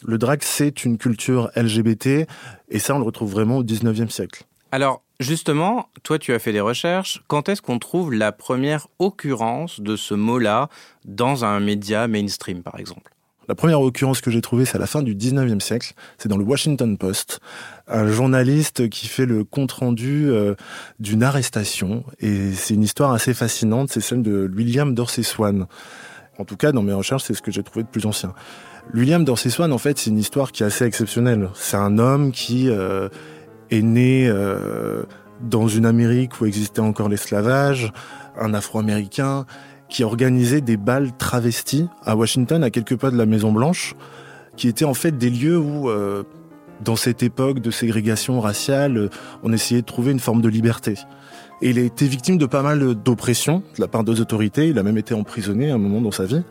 le 0.06 0.16
drag, 0.16 0.40
c'est 0.42 0.86
une 0.86 0.96
culture 0.96 1.50
LGBT, 1.54 2.26
et 2.70 2.78
ça, 2.78 2.94
on 2.94 2.98
le 2.98 3.04
retrouve 3.04 3.30
vraiment 3.30 3.58
au 3.58 3.62
19e 3.62 4.08
siècle. 4.08 4.44
Alors, 4.72 5.02
justement, 5.20 5.88
toi, 6.02 6.18
tu 6.18 6.32
as 6.32 6.38
fait 6.38 6.52
des 6.52 6.60
recherches. 6.60 7.22
Quand 7.28 7.48
est-ce 7.48 7.62
qu'on 7.62 7.78
trouve 7.78 8.12
la 8.12 8.32
première 8.32 8.88
occurrence 8.98 9.80
de 9.80 9.96
ce 9.96 10.14
mot-là 10.14 10.68
dans 11.04 11.44
un 11.44 11.60
média 11.60 12.08
mainstream, 12.08 12.62
par 12.62 12.78
exemple? 12.78 13.12
La 13.48 13.54
première 13.54 13.80
occurrence 13.80 14.20
que 14.20 14.30
j'ai 14.30 14.42
trouvée, 14.42 14.66
c'est 14.66 14.76
à 14.76 14.80
la 14.80 14.86
fin 14.86 15.02
du 15.02 15.14
19e 15.14 15.60
siècle. 15.60 15.94
C'est 16.18 16.28
dans 16.28 16.36
le 16.36 16.44
Washington 16.44 16.98
Post. 16.98 17.40
Un 17.86 18.06
journaliste 18.06 18.90
qui 18.90 19.08
fait 19.08 19.24
le 19.24 19.42
compte-rendu 19.42 20.28
euh, 20.28 20.54
d'une 21.00 21.22
arrestation. 21.22 22.04
Et 22.20 22.52
c'est 22.52 22.74
une 22.74 22.82
histoire 22.82 23.12
assez 23.12 23.32
fascinante. 23.32 23.90
C'est 23.90 24.02
celle 24.02 24.22
de 24.22 24.50
William 24.54 24.94
Dorsey 24.94 25.22
Swan. 25.22 25.66
En 26.38 26.44
tout 26.44 26.56
cas, 26.56 26.72
dans 26.72 26.82
mes 26.82 26.92
recherches, 26.92 27.24
c'est 27.24 27.32
ce 27.32 27.40
que 27.40 27.50
j'ai 27.50 27.62
trouvé 27.62 27.84
de 27.84 27.88
plus 27.88 28.04
ancien. 28.04 28.34
William 28.92 29.24
Dorsey 29.24 29.48
Swan, 29.48 29.72
en 29.72 29.78
fait, 29.78 29.98
c'est 29.98 30.10
une 30.10 30.18
histoire 30.18 30.52
qui 30.52 30.62
est 30.62 30.66
assez 30.66 30.84
exceptionnelle. 30.84 31.48
C'est 31.54 31.78
un 31.78 31.96
homme 31.96 32.32
qui 32.32 32.68
euh, 32.68 33.08
est 33.70 33.82
né 33.82 34.28
euh, 34.28 35.02
dans 35.40 35.68
une 35.68 35.86
Amérique 35.86 36.40
où 36.40 36.46
existait 36.46 36.80
encore 36.80 37.08
l'esclavage, 37.08 37.92
un 38.38 38.54
Afro-Américain 38.54 39.46
qui 39.88 40.04
organisait 40.04 40.60
des 40.60 40.76
balles 40.76 41.10
travestis 41.16 41.86
à 42.04 42.16
Washington, 42.16 42.62
à 42.62 42.70
quelques 42.70 42.96
pas 42.96 43.10
de 43.10 43.16
la 43.16 43.26
Maison 43.26 43.52
Blanche, 43.52 43.94
qui 44.56 44.68
étaient 44.68 44.84
en 44.84 44.94
fait 44.94 45.16
des 45.16 45.30
lieux 45.30 45.58
où, 45.58 45.88
euh, 45.88 46.24
dans 46.84 46.96
cette 46.96 47.22
époque 47.22 47.60
de 47.60 47.70
ségrégation 47.70 48.40
raciale, 48.40 49.08
on 49.42 49.52
essayait 49.52 49.80
de 49.80 49.86
trouver 49.86 50.12
une 50.12 50.20
forme 50.20 50.42
de 50.42 50.48
liberté. 50.48 50.94
Et 51.62 51.70
il 51.70 51.78
a 51.78 51.82
été 51.82 52.06
victime 52.06 52.38
de 52.38 52.46
pas 52.46 52.62
mal 52.62 52.94
d'oppression 52.94 53.62
de 53.76 53.80
la 53.80 53.88
part 53.88 54.04
des 54.04 54.20
autorités. 54.20 54.68
Il 54.68 54.78
a 54.78 54.82
même 54.82 54.98
été 54.98 55.14
emprisonné 55.14 55.70
à 55.70 55.74
un 55.74 55.78
moment 55.78 56.00
dans 56.00 56.12
sa 56.12 56.24
vie. 56.24 56.42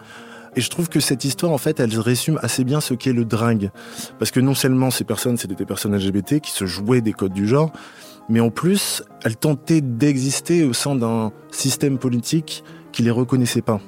Et 0.58 0.62
je 0.62 0.72
trouve 0.72 0.90
que 0.90 1.00
cette 1.00 1.24
histoire, 1.24 1.52
en 1.52 1.60
fait, 1.60 1.80
elle 1.80 1.98
résume 2.00 2.40
assez 2.42 2.64
bien 2.64 2.82
ce 2.82 2.96
qu'est 2.96 3.14
le 3.14 3.26
drag. 3.26 3.70
Parce 4.18 4.32
que 4.32 4.40
non 4.40 4.56
seulement 4.56 4.90
ces 4.90 5.04
personnes, 5.04 5.38
c'était 5.38 5.54
des 5.54 5.68
personnes 5.68 5.96
LGBT 5.96 6.40
qui 6.40 6.50
se 6.50 6.66
jouaient 6.66 7.02
des 7.02 7.14
codes 7.14 7.32
du 7.32 7.48
genre, 7.48 7.72
mais 8.28 8.40
en 8.40 8.50
plus, 8.50 9.04
elles 9.24 9.38
tentaient 9.38 9.82
d'exister 9.82 10.64
au 10.64 10.74
sein 10.74 10.96
d'un 10.96 11.32
système 11.52 12.00
politique 12.00 12.64
qui 12.92 13.04
les 13.04 13.12
reconnaissait 13.12 13.62
pas. 13.62 13.80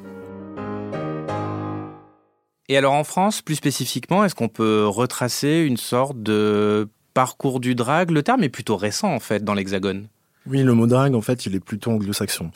Et 2.67 2.77
alors 2.77 2.93
en 2.93 3.03
France, 3.03 3.41
plus 3.41 3.55
spécifiquement, 3.55 4.23
est-ce 4.23 4.35
qu'on 4.35 4.47
peut 4.47 4.85
retracer 4.85 5.65
une 5.67 5.77
sorte 5.77 6.21
de 6.21 6.87
parcours 7.15 7.59
du 7.59 7.73
drag 7.73 8.11
Le 8.11 8.21
terme 8.21 8.43
est 8.43 8.49
plutôt 8.49 8.77
récent 8.77 9.11
en 9.11 9.19
fait 9.19 9.43
dans 9.43 9.55
l'Hexagone. 9.55 10.07
Oui, 10.45 10.61
le 10.61 10.75
mot 10.75 10.85
drag 10.85 11.15
en 11.15 11.21
fait, 11.21 11.47
il 11.47 11.55
est 11.55 11.59
plutôt 11.59 11.89
anglo-saxon. 11.89 12.51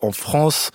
En 0.00 0.12
France, 0.12 0.70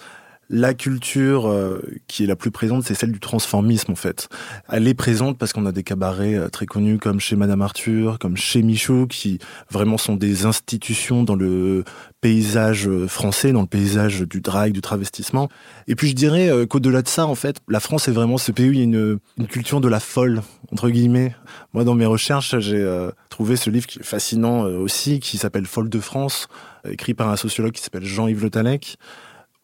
la 0.49 0.73
culture 0.73 1.47
euh, 1.47 1.81
qui 2.07 2.23
est 2.23 2.27
la 2.27 2.35
plus 2.35 2.51
présente, 2.51 2.83
c'est 2.83 2.93
celle 2.93 3.11
du 3.11 3.19
transformisme 3.19 3.91
en 3.91 3.95
fait. 3.95 4.29
Elle 4.69 4.87
est 4.87 4.93
présente 4.93 5.37
parce 5.37 5.53
qu'on 5.53 5.65
a 5.65 5.71
des 5.71 5.83
cabarets 5.83 6.35
euh, 6.35 6.49
très 6.49 6.65
connus 6.65 6.99
comme 6.99 7.19
chez 7.19 7.35
Madame 7.35 7.61
Arthur, 7.61 8.19
comme 8.19 8.37
chez 8.37 8.61
Michaud, 8.61 9.07
qui 9.07 9.39
vraiment 9.71 9.97
sont 9.97 10.15
des 10.15 10.45
institutions 10.45 11.23
dans 11.23 11.35
le 11.35 11.83
paysage 12.21 12.87
euh, 12.87 13.07
français, 13.07 13.53
dans 13.53 13.61
le 13.61 13.67
paysage 13.67 14.21
du 14.21 14.41
drag, 14.41 14.71
du 14.71 14.81
travestissement. 14.81 15.49
Et 15.87 15.95
puis 15.95 16.09
je 16.09 16.15
dirais 16.15 16.49
qu'au-delà 16.67 17.01
de 17.01 17.07
ça, 17.07 17.25
en 17.25 17.35
fait, 17.35 17.57
la 17.67 17.79
France 17.79 18.07
est 18.07 18.11
vraiment 18.11 18.37
ce 18.37 18.51
pays 18.51 18.69
où 18.69 18.73
il 18.73 18.77
y 18.77 18.81
a 18.81 18.83
une, 18.83 19.19
une 19.37 19.47
culture 19.47 19.81
de 19.81 19.87
la 19.87 19.99
folle, 19.99 20.41
entre 20.71 20.89
guillemets. 20.89 21.35
Moi, 21.73 21.83
dans 21.83 21.95
mes 21.95 22.05
recherches, 22.05 22.57
j'ai 22.59 23.09
trouvé 23.29 23.55
ce 23.55 23.69
livre 23.69 23.87
qui 23.87 23.99
est 23.99 24.03
fascinant 24.03 24.63
aussi, 24.63 25.19
qui 25.19 25.37
s'appelle 25.37 25.65
Folle 25.65 25.89
de 25.89 25.99
France, 25.99 26.47
écrit 26.89 27.13
par 27.13 27.29
un 27.29 27.35
sociologue 27.35 27.73
qui 27.73 27.81
s'appelle 27.81 28.05
Jean-Yves 28.05 28.43
Le 28.43 28.49
Tallec 28.49 28.97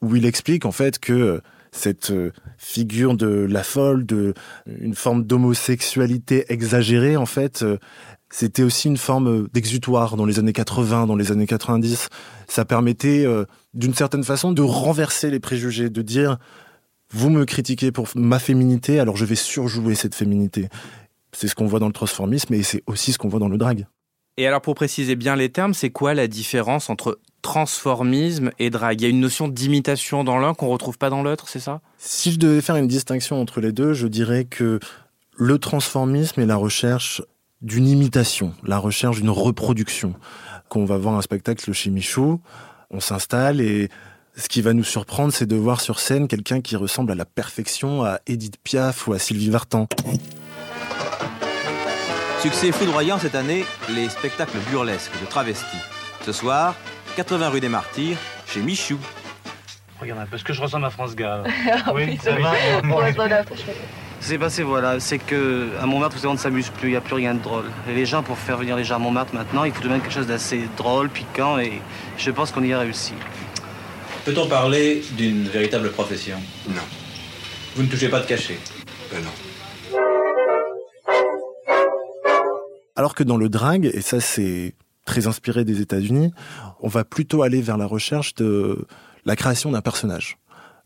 où 0.01 0.15
il 0.15 0.25
explique 0.25 0.65
en 0.65 0.72
fait 0.72 1.00
que 1.00 1.41
cette 1.72 2.12
euh, 2.12 2.31
figure 2.58 3.15
de 3.15 3.27
la 3.27 3.63
folle, 3.63 4.05
de 4.05 4.34
une 4.67 4.96
forme 4.96 5.24
d'homosexualité 5.24 6.46
exagérée, 6.50 7.15
en 7.15 7.25
fait, 7.25 7.63
euh, 7.63 7.77
c'était 8.29 8.63
aussi 8.63 8.88
une 8.88 8.98
forme 8.98 9.48
d'exutoire 9.53 10.17
dans 10.17 10.25
les 10.25 10.39
années 10.39 10.53
80, 10.53 11.08
dans 11.08 11.15
les 11.15 11.31
années 11.31 11.48
90. 11.48 12.10
Ça 12.48 12.65
permettait, 12.65 13.25
euh, 13.25 13.46
d'une 13.74 13.93
certaine 13.93 14.24
façon, 14.24 14.51
de 14.51 14.62
renverser 14.62 15.29
les 15.29 15.39
préjugés, 15.39 15.89
de 15.89 16.01
dire 16.01 16.38
vous 17.13 17.29
me 17.29 17.46
critiquez 17.46 17.91
pour 17.91 18.08
ma 18.15 18.39
féminité, 18.39 19.00
alors 19.00 19.17
je 19.17 19.25
vais 19.25 19.36
surjouer 19.36 19.96
cette 19.96 20.15
féminité. 20.15 20.70
C'est 21.34 21.48
ce 21.48 21.55
qu'on 21.55 21.65
voit 21.65 21.79
dans 21.79 21.88
le 21.88 21.93
transformisme 21.93 22.53
et 22.53 22.63
c'est 22.63 22.84
aussi 22.88 23.12
ce 23.13 23.17
qu'on 23.17 23.27
voit 23.29 23.39
dans 23.39 23.50
le 23.50 23.58
drag. 23.58 23.86
Et 24.41 24.48
alors 24.48 24.62
pour 24.62 24.74
préciser 24.74 25.15
bien 25.15 25.36
les 25.36 25.50
termes, 25.50 25.75
c'est 25.75 25.91
quoi 25.91 26.15
la 26.15 26.27
différence 26.27 26.89
entre 26.89 27.19
transformisme 27.43 28.50
et 28.57 28.71
drag 28.71 29.00
Il 29.00 29.03
y 29.03 29.05
a 29.05 29.10
une 29.10 29.19
notion 29.19 29.48
d'imitation 29.48 30.24
dans 30.24 30.39
l'un 30.39 30.55
qu'on 30.55 30.67
retrouve 30.67 30.98
pas 30.98 31.12
dans 31.12 31.21
l'autre, 31.21 31.48
c'est 31.48 31.60
ça? 31.60 31.79
Si 32.00 32.31
je 32.31 32.39
devais 32.39 32.62
faire 32.62 32.75
une 32.75 32.88
distinction 32.88 33.39
entre 33.39 33.62
les 33.62 33.71
deux, 33.71 33.93
je 33.93 34.07
dirais 34.07 34.45
que 34.45 34.79
le 35.38 35.60
transformisme 35.60 36.41
est 36.41 36.48
la 36.48 36.55
recherche 36.55 37.21
d'une 37.62 37.88
imitation, 37.88 38.55
la 38.63 38.79
recherche 38.79 39.17
d'une 39.17 39.29
reproduction. 39.29 40.15
Qu'on 40.69 40.86
va 40.86 40.98
voir 40.98 41.13
un 41.13 41.21
spectacle 41.21 41.71
chez 41.71 41.91
Michou, 41.91 42.41
on 42.89 43.00
s'installe 43.00 43.62
et 43.62 43.89
ce 44.36 44.50
qui 44.50 44.63
va 44.63 44.74
nous 44.74 44.83
surprendre, 44.83 45.31
c'est 45.31 45.45
de 45.45 45.55
voir 45.55 45.81
sur 45.81 46.00
scène 46.00 46.27
quelqu'un 46.27 46.62
qui 46.62 46.75
ressemble 46.75 47.12
à 47.12 47.15
la 47.15 47.25
perfection 47.25 48.03
à 48.03 48.19
Edith 48.25 48.57
Piaf 48.63 49.07
ou 49.07 49.13
à 49.13 49.19
Sylvie 49.19 49.51
Vartan. 49.51 49.88
Succès 52.41 52.71
foudroyant 52.71 53.19
cette 53.19 53.36
année, 53.36 53.65
les 53.88 54.10
spectacles 54.10 54.57
burlesques 54.71 55.12
de 55.21 55.27
travestis. 55.27 55.77
Ce 56.25 56.31
soir, 56.31 56.74
80 57.15 57.50
rue 57.50 57.60
des 57.60 57.69
Martyrs, 57.69 58.17
chez 58.48 58.62
Michou. 58.62 58.98
Regarde 60.00 60.21
un 60.21 60.25
peu 60.25 60.39
ce 60.39 60.43
que 60.43 60.51
je 60.51 60.60
ressemble 60.60 60.86
à 60.86 60.89
France 60.89 61.15
Gall. 61.15 61.43
Ah 61.86 61.93
oui, 61.93 62.17
ça 62.24 62.31
va. 62.31 62.53
C'est 64.19 64.39
passé, 64.39 64.63
voilà, 64.63 65.00
c'est 65.00 65.19
que 65.19 65.69
à 65.79 65.86
Montmartre, 65.86 66.15
vous 66.15 66.21
savez, 66.24 66.31
on 66.31 66.33
ne 66.33 66.39
s'amuse 66.39 66.69
plus, 66.69 66.88
il 66.88 66.91
n'y 66.91 66.98
a 66.98 67.01
plus 67.01 67.13
rien 67.13 67.36
de 67.36 67.43
drôle. 67.43 67.65
Et 67.88 67.93
les 67.93 68.07
gens, 68.07 68.24
pour 68.24 68.39
faire 68.39 68.57
venir 68.57 68.75
les 68.75 68.86
gens 68.86 68.95
à 68.95 69.00
Montmartre 69.00 69.36
maintenant, 69.36 69.63
il 69.63 69.71
faut 69.71 69.88
même 69.88 70.01
quelque 70.01 70.13
chose 70.13 70.25
d'assez 70.27 70.67
drôle, 70.77 71.10
piquant, 71.10 71.60
et 71.60 71.79
je 72.17 72.31
pense 72.31 72.51
qu'on 72.51 72.63
y 72.63 72.74
a 72.74 72.79
réussi. 72.79 73.13
Peut-on 74.25 74.48
parler 74.48 75.03
d'une 75.12 75.48
véritable 75.48 75.91
profession? 75.91 76.38
Non. 76.67 76.81
Vous 77.75 77.83
ne 77.83 77.88
touchez 77.88 78.10
pas 78.10 78.19
de 78.19 78.25
cachet? 78.25 78.57
Ben 79.12 79.21
non. 79.21 79.50
Alors 83.01 83.15
que 83.15 83.24
dans 83.24 83.38
le 83.38 83.50
drag, 83.50 83.89
et 83.91 84.01
ça 84.01 84.20
c'est 84.20 84.75
très 85.05 85.25
inspiré 85.25 85.65
des 85.65 85.81
États-Unis, 85.81 86.31
on 86.81 86.88
va 86.88 87.03
plutôt 87.03 87.41
aller 87.41 87.60
vers 87.60 87.75
la 87.75 87.88
recherche 87.88 88.36
de 88.36 88.86
la 89.25 89.36
création 89.36 89.72
d'un 89.72 89.81
personnage. 89.81 90.38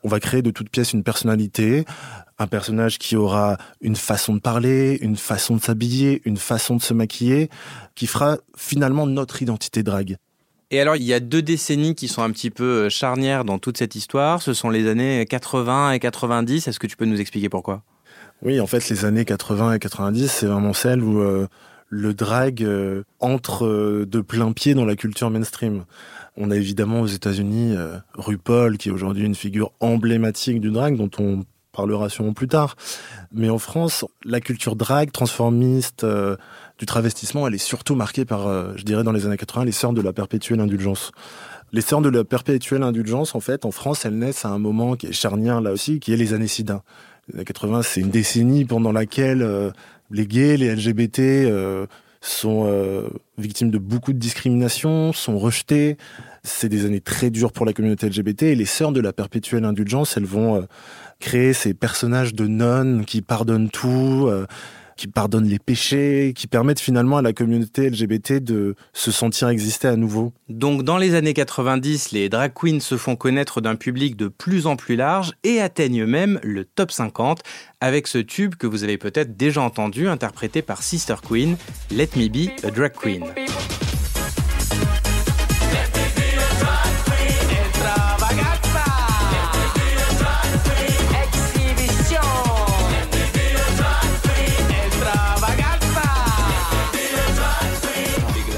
On 0.02 0.08
va 0.08 0.22
créer 0.22 0.42
de 0.42 0.50
toute 0.50 0.70
pièce 0.70 0.94
une 0.94 1.04
personnalité, 1.04 1.84
un 2.40 2.48
personnage 2.48 3.00
qui 3.00 3.18
aura 3.18 3.58
une 3.82 3.98
façon 3.98 4.34
de 4.34 4.40
parler, 4.40 4.98
une 5.02 5.18
façon 5.18 5.58
de 5.58 5.62
s'habiller, 5.62 6.22
une 6.24 6.38
façon 6.38 6.78
de 6.78 6.82
se 6.82 6.94
maquiller, 6.94 7.50
qui 7.96 8.08
fera 8.08 8.38
finalement 8.56 9.08
notre 9.08 9.42
identité 9.42 9.84
drag. 9.84 10.16
Et 10.72 10.80
alors, 10.80 10.96
il 10.96 11.04
y 11.04 11.14
a 11.14 11.20
deux 11.20 11.42
décennies 11.42 11.96
qui 11.96 12.08
sont 12.08 12.22
un 12.22 12.32
petit 12.32 12.50
peu 12.50 12.88
charnières 12.88 13.44
dans 13.44 13.60
toute 13.60 13.78
cette 13.78 13.96
histoire. 13.96 14.42
Ce 14.42 14.54
sont 14.54 14.70
les 14.70 14.88
années 14.88 15.26
80 15.26 15.92
et 15.92 16.00
90. 16.00 16.66
Est-ce 16.70 16.80
que 16.80 16.88
tu 16.88 16.96
peux 16.96 17.04
nous 17.04 17.20
expliquer 17.20 17.50
pourquoi? 17.50 17.84
Oui, 18.42 18.62
en 18.62 18.68
fait, 18.68 18.88
les 18.88 19.04
années 19.04 19.26
80 19.26 19.74
et 19.74 19.80
90, 19.80 20.32
c'est 20.32 20.46
vraiment 20.46 20.72
celles 20.72 21.04
où 21.04 21.20
euh, 21.20 21.48
le 21.90 22.14
drag 22.14 22.64
euh, 22.64 23.04
entre 23.20 23.66
euh, 23.66 24.06
de 24.06 24.22
plein 24.22 24.52
pied 24.52 24.74
dans 24.74 24.86
la 24.86 24.96
culture 24.96 25.30
mainstream. 25.30 25.86
On 26.38 26.52
a 26.52 26.56
évidemment 26.56 27.02
aux 27.02 27.08
États-Unis 27.08 27.76
euh, 27.76 27.98
RuPaul, 28.16 28.78
qui 28.78 28.90
est 28.90 28.92
aujourd'hui 28.92 29.26
une 29.26 29.36
figure 29.36 29.72
emblématique 29.80 30.60
du 30.60 30.72
drag, 30.72 30.98
dont 30.98 31.12
on 31.20 31.46
parlera 31.72 32.10
sûrement 32.10 32.34
plus 32.34 32.48
tard. 32.48 32.76
Mais 33.32 33.50
en 33.50 33.60
France, 33.60 34.06
la 34.24 34.40
culture 34.40 34.76
drag, 34.76 35.12
transformiste, 35.12 36.06
du 36.80 36.86
travestissement, 36.86 37.48
elle 37.48 37.56
est 37.56 37.58
surtout 37.58 37.96
marquée 37.96 38.24
par, 38.24 38.78
je 38.78 38.84
dirais, 38.84 39.04
dans 39.04 39.12
les 39.12 39.26
années 39.26 39.36
80, 39.36 39.66
les 39.66 39.74
sœurs 39.74 39.92
de 39.92 40.02
la 40.02 40.14
perpétuelle 40.14 40.62
indulgence. 40.62 41.12
Les 41.74 41.82
sœurs 41.82 42.00
de 42.00 42.08
la 42.08 42.24
perpétuelle 42.24 42.82
indulgence, 42.82 43.36
en 43.36 43.42
fait, 43.42 43.66
en 43.66 43.72
France, 43.72 44.06
elles 44.06 44.18
naissent 44.18 44.46
à 44.46 44.50
un 44.50 44.58
moment 44.58 44.96
qui 44.96 45.08
est 45.08 45.12
charnière 45.12 45.60
là 45.60 45.74
aussi, 45.74 46.00
qui 46.00 46.14
est 46.14 46.18
les 46.18 46.34
années 46.34 46.48
SIDA. 46.48 46.82
Les 47.28 47.36
années 47.36 47.46
80, 47.46 47.82
c'est 47.82 48.00
une 48.00 48.10
décennie 48.10 48.64
pendant 48.64 48.94
laquelle 48.94 49.74
les 50.12 50.28
gays, 50.28 50.58
les 50.58 50.76
LGBT 50.76 51.20
euh, 51.20 51.88
sont 52.26 52.66
euh, 52.68 53.08
victimes 53.38 53.70
de 53.70 53.78
beaucoup 53.78 54.14
de 54.14 54.18
discrimination, 54.18 55.14
sont 55.14 55.38
rejetés. 55.38 55.98
C'est 56.44 56.70
des 56.70 56.86
années 56.86 57.02
très 57.02 57.30
dures 57.30 57.52
pour 57.52 57.66
la 57.66 57.74
communauté 57.74 58.10
LGBT 58.10 58.44
et 58.44 58.56
les 58.56 58.66
sœurs 58.66 58.92
de 58.92 59.00
la 59.00 59.14
perpétuelle 59.14 59.66
indulgence, 59.66 60.18
elles 60.18 60.26
vont 60.26 60.56
euh, 60.56 60.62
créer 61.20 61.54
ces 61.54 61.74
personnages 61.74 62.34
de 62.34 62.48
nonnes 62.48 63.06
qui 63.06 63.22
pardonnent 63.22 63.70
tout, 63.70 64.26
euh, 64.28 64.46
qui 64.96 65.08
pardonnent 65.08 65.48
les 65.48 65.60
péchés, 65.60 66.34
qui 66.36 66.48
permettent 66.48 66.80
finalement 66.80 67.18
à 67.18 67.22
la 67.22 67.34
communauté 67.34 67.90
LGBT 67.90 68.44
de 68.44 68.76
se 68.94 69.12
sentir 69.12 69.50
exister 69.50 69.88
à 69.88 69.96
nouveau. 69.96 70.34
Donc 70.50 70.84
dans 70.84 70.98
les 70.98 71.16
années 71.16 71.34
90, 71.34 72.12
les 72.12 72.30
drag 72.30 72.54
queens 72.54 72.80
se 72.80 72.98
font 72.98 73.16
connaître 73.16 73.62
d'un 73.62 73.76
public 73.76 74.16
de 74.16 74.28
plus 74.28 74.68
en 74.68 74.76
plus 74.76 74.96
large 74.96 75.34
et 75.44 75.60
atteignent 75.60 76.06
même 76.06 76.40
le 76.44 76.66
top 76.66 76.92
50 76.92 77.42
avec 77.82 78.08
ce 78.08 78.18
tube 78.18 78.56
que 78.56 78.68
vous 78.68 78.84
avez 78.84 78.98
peut-être 78.98 79.36
déjà 79.36 79.62
entendu 79.62 80.08
interprété 80.08 80.62
par 80.62 80.82
Sister 80.82 81.16
Queen, 81.28 81.58
Let 81.92 82.10
Me 82.16 82.28
Be 82.28 82.50
a 82.64 82.72
Drag 82.72 82.94
Queen. 82.94 83.26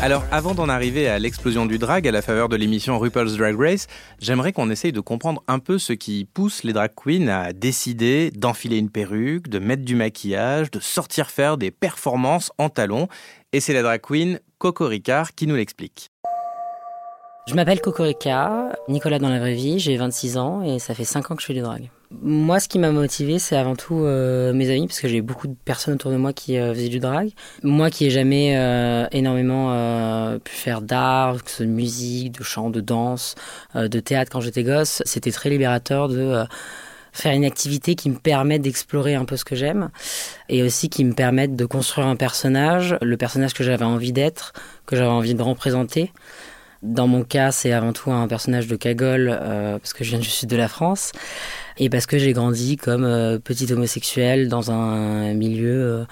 Alors, 0.08 0.24
avant 0.32 0.56
d'en 0.56 0.70
arriver 0.70 1.10
à 1.10 1.20
l'explosion 1.20 1.66
du 1.66 1.80
drag 1.80 2.08
à 2.08 2.12
la 2.14 2.22
faveur 2.22 2.48
de 2.48 2.56
l'émission 2.56 2.98
RuPaul's 2.98 3.36
Drag 3.36 3.60
Race, 3.60 3.88
j'aimerais 4.22 4.54
qu'on 4.54 4.70
essaye 4.70 4.94
de 4.94 5.02
comprendre 5.02 5.44
un 5.50 5.60
peu 5.60 5.78
ce 5.78 5.92
qui 5.92 6.24
pousse 6.24 6.64
les 6.64 6.72
drag 6.72 6.92
queens 6.96 7.28
à 7.28 7.52
décider 7.52 8.32
d'enfiler 8.32 8.78
une 8.78 8.90
perruque, 8.90 9.50
de 9.50 9.60
mettre 9.60 9.84
du 9.84 9.96
maquillage, 9.96 10.72
de 10.72 10.80
sortir 10.80 11.30
faire 11.30 11.58
des 11.58 11.72
performances 11.72 12.54
en 12.58 12.70
talons. 12.70 13.10
Et 13.52 13.60
c'est 13.60 13.74
la 13.74 13.82
drag 13.82 14.00
queen 14.00 14.40
Coco 14.60 14.88
Ricard 14.88 15.36
qui 15.36 15.46
nous 15.46 15.58
l'explique. 15.58 16.10
Je 17.46 17.54
m'appelle 17.56 17.82
Cocorica, 17.82 18.78
Nicolas 18.88 19.20
dans 19.20 19.28
la 19.28 19.40
vraie 19.40 19.56
vie, 19.56 19.78
j'ai 19.78 19.98
26 19.98 20.38
ans 20.38 20.62
et 20.62 20.80
ça 20.80 20.96
fait 20.96 21.04
5 21.04 21.32
ans 21.32 21.36
que 21.36 21.42
je 21.42 21.48
fais 21.48 21.54
du 21.54 21.60
drag. 21.60 21.90
Moi, 22.10 22.62
ce 22.62 22.70
qui 22.70 22.80
m'a 22.80 22.92
motivé, 22.92 23.38
c'est 23.38 23.58
avant 23.58 23.76
tout 23.76 24.00
euh, 24.06 24.54
mes 24.54 24.70
amis, 24.70 24.88
parce 24.88 25.02
que 25.02 25.10
j'ai 25.10 25.22
beaucoup 25.22 25.48
de 25.48 25.56
personnes 25.66 25.96
autour 25.96 26.10
de 26.10 26.16
moi 26.16 26.32
qui 26.32 26.58
euh, 26.58 26.74
faisaient 26.74 26.88
du 26.88 27.00
drag. 27.00 27.32
Moi 27.64 27.90
qui 27.90 28.06
ai 28.06 28.10
jamais 28.10 28.56
euh, 28.56 29.06
énormément 29.12 30.38
pu 30.40 30.54
faire 30.54 30.82
d'art, 30.82 31.44
que 31.44 31.50
ce 31.50 31.58
soit 31.58 31.66
de 31.66 31.72
musique, 31.72 32.40
de 32.40 32.44
chant, 32.44 32.70
de 32.70 32.80
danse, 32.80 33.36
de 33.76 34.00
théâtre 34.00 34.32
quand 34.32 34.40
j'étais 34.40 34.64
gosse, 34.64 35.02
c'était 35.06 35.32
très 35.32 35.50
libérateur 35.50 36.08
de 36.08 36.46
faire 37.12 37.34
une 37.34 37.46
activité 37.46 37.96
qui 37.96 38.10
me 38.10 38.18
permette 38.18 38.62
d'explorer 38.62 39.16
un 39.16 39.26
peu 39.26 39.36
ce 39.36 39.44
que 39.44 39.56
j'aime 39.56 39.90
et 40.50 40.64
aussi 40.64 40.90
qui 40.90 41.04
me 41.04 41.14
permette 41.14 41.56
de 41.56 41.66
construire 41.66 42.08
un 42.08 42.16
personnage, 42.16 42.96
le 43.02 43.18
personnage 43.18 43.54
que 43.54 43.64
j'avais 43.64 43.86
envie 43.86 44.14
d'être, 44.14 44.54
que 44.86 44.96
j'avais 44.96 45.10
envie 45.10 45.34
de 45.34 45.42
représenter. 45.42 46.14
Dans 46.84 47.08
mon 47.08 47.24
cas, 47.24 47.52
c'est 47.52 47.74
avant 47.74 47.92
tout 47.92 48.12
un 48.12 48.28
personnage 48.28 48.68
de 48.68 48.76
cagole 48.76 49.38
parce 49.82 49.94
que 49.94 50.04
je 50.04 50.12
viens 50.12 50.20
du 50.20 50.30
sud 50.30 50.50
de 50.50 50.56
la 50.56 50.68
France 50.68 51.12
et 51.78 51.90
parce 51.90 52.06
que 52.06 52.18
j'ai 52.18 52.34
grandi 52.34 52.78
comme 52.78 53.04
euh, 53.04 53.40
petit 53.40 53.72
homosexuel 53.72 54.50
dans 54.50 54.72
un 54.72 55.34
milieu 55.34 55.70
euh, 55.70 56.06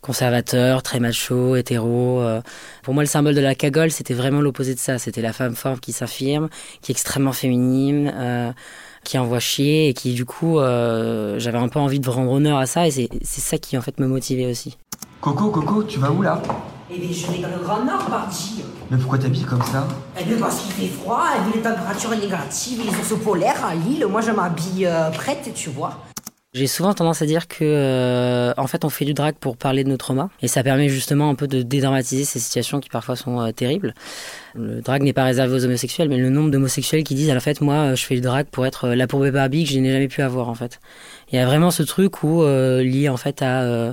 conservateur, 0.00 0.82
très 0.82 1.00
macho, 1.00 1.56
hétéro. 1.56 2.20
euh. 2.20 2.40
Pour 2.82 2.94
moi, 2.94 3.02
le 3.02 3.08
symbole 3.08 3.34
de 3.34 3.40
la 3.40 3.54
cagole, 3.54 3.90
c'était 3.90 4.14
vraiment 4.14 4.40
l'opposé 4.40 4.74
de 4.74 4.78
ça. 4.78 4.98
C'était 4.98 5.22
la 5.22 5.32
femme 5.32 5.54
forte 5.54 5.80
qui 5.80 5.92
s'affirme, 5.92 6.48
qui 6.82 6.92
est 6.92 6.94
extrêmement 6.94 7.32
féminine, 7.32 8.12
euh, 8.14 8.52
qui 9.04 9.18
envoie 9.18 9.40
chier 9.40 9.88
et 9.88 9.94
qui, 9.94 10.14
du 10.14 10.24
coup, 10.24 10.58
j'avais 10.58 11.58
un 11.58 11.68
peu 11.68 11.78
envie 11.78 12.00
de 12.00 12.08
rendre 12.10 12.32
honneur 12.32 12.58
à 12.58 12.66
ça 12.66 12.86
et 12.86 12.90
c'est 12.90 13.40
ça 13.40 13.58
qui, 13.58 13.76
en 13.78 13.80
fait, 13.82 13.98
me 14.00 14.06
motivait 14.06 14.46
aussi. 14.46 14.76
Coco, 15.20 15.50
Coco, 15.50 15.82
tu 15.82 15.98
vas 15.98 16.10
où 16.10 16.22
là? 16.22 16.40
Eh 16.90 16.98
bien, 16.98 17.08
je 17.12 17.30
vais 17.30 17.42
dans 17.42 17.48
le 17.50 17.62
Grand 17.62 17.84
Nord, 17.84 18.06
parti. 18.06 18.62
Mais 18.90 18.96
pourquoi 18.96 19.18
t'habilles 19.18 19.44
comme 19.44 19.62
ça? 19.62 19.86
Eh 20.18 20.24
bien, 20.24 20.38
parce 20.38 20.60
qu'il 20.60 20.72
fait 20.72 20.86
froid, 20.86 21.24
et 21.36 21.44
vu 21.44 21.56
les 21.56 21.60
températures 21.60 22.16
négatives, 22.16 22.80
les 22.82 23.12
ours 23.12 23.22
polaires 23.22 23.62
à 23.62 23.74
Lille, 23.74 24.06
moi 24.06 24.22
je 24.22 24.30
m'habille 24.30 24.86
euh, 24.86 25.10
prête, 25.10 25.50
tu 25.54 25.68
vois. 25.68 25.98
J'ai 26.54 26.66
souvent 26.66 26.94
tendance 26.94 27.20
à 27.20 27.26
dire 27.26 27.46
que, 27.46 27.58
euh, 27.60 28.54
en 28.56 28.66
fait, 28.66 28.86
on 28.86 28.88
fait 28.88 29.04
du 29.04 29.12
drag 29.12 29.34
pour 29.38 29.58
parler 29.58 29.84
de 29.84 29.90
nos 29.90 29.98
traumas, 29.98 30.30
et 30.40 30.48
ça 30.48 30.62
permet 30.62 30.88
justement 30.88 31.28
un 31.28 31.34
peu 31.34 31.46
de 31.46 31.60
dédramatiser 31.60 32.24
ces 32.24 32.38
situations 32.38 32.80
qui 32.80 32.88
parfois 32.88 33.16
sont 33.16 33.38
euh, 33.38 33.52
terribles. 33.52 33.92
Le 34.54 34.80
drag 34.80 35.02
n'est 35.02 35.12
pas 35.12 35.24
réservé 35.24 35.54
aux 35.54 35.64
homosexuels, 35.66 36.08
mais 36.08 36.16
le 36.16 36.30
nombre 36.30 36.50
d'homosexuels 36.50 37.04
qui 37.04 37.14
disent, 37.14 37.30
en 37.30 37.40
fait, 37.40 37.60
moi, 37.60 37.94
je 37.96 38.04
fais 38.06 38.14
du 38.14 38.22
drag 38.22 38.46
pour 38.46 38.64
être 38.64 38.88
la 38.88 39.06
pourbée 39.06 39.30
Barbie 39.30 39.64
que 39.64 39.70
je 39.70 39.78
n'ai 39.78 39.92
jamais 39.92 40.08
pu 40.08 40.22
avoir, 40.22 40.48
en 40.48 40.54
fait. 40.54 40.80
Il 41.30 41.38
y 41.38 41.38
a 41.38 41.44
vraiment 41.44 41.70
ce 41.70 41.82
truc 41.82 42.22
où 42.22 42.42
euh, 42.42 42.82
lié 42.82 43.10
en 43.10 43.18
fait 43.18 43.42
à 43.42 43.60
euh, 43.60 43.92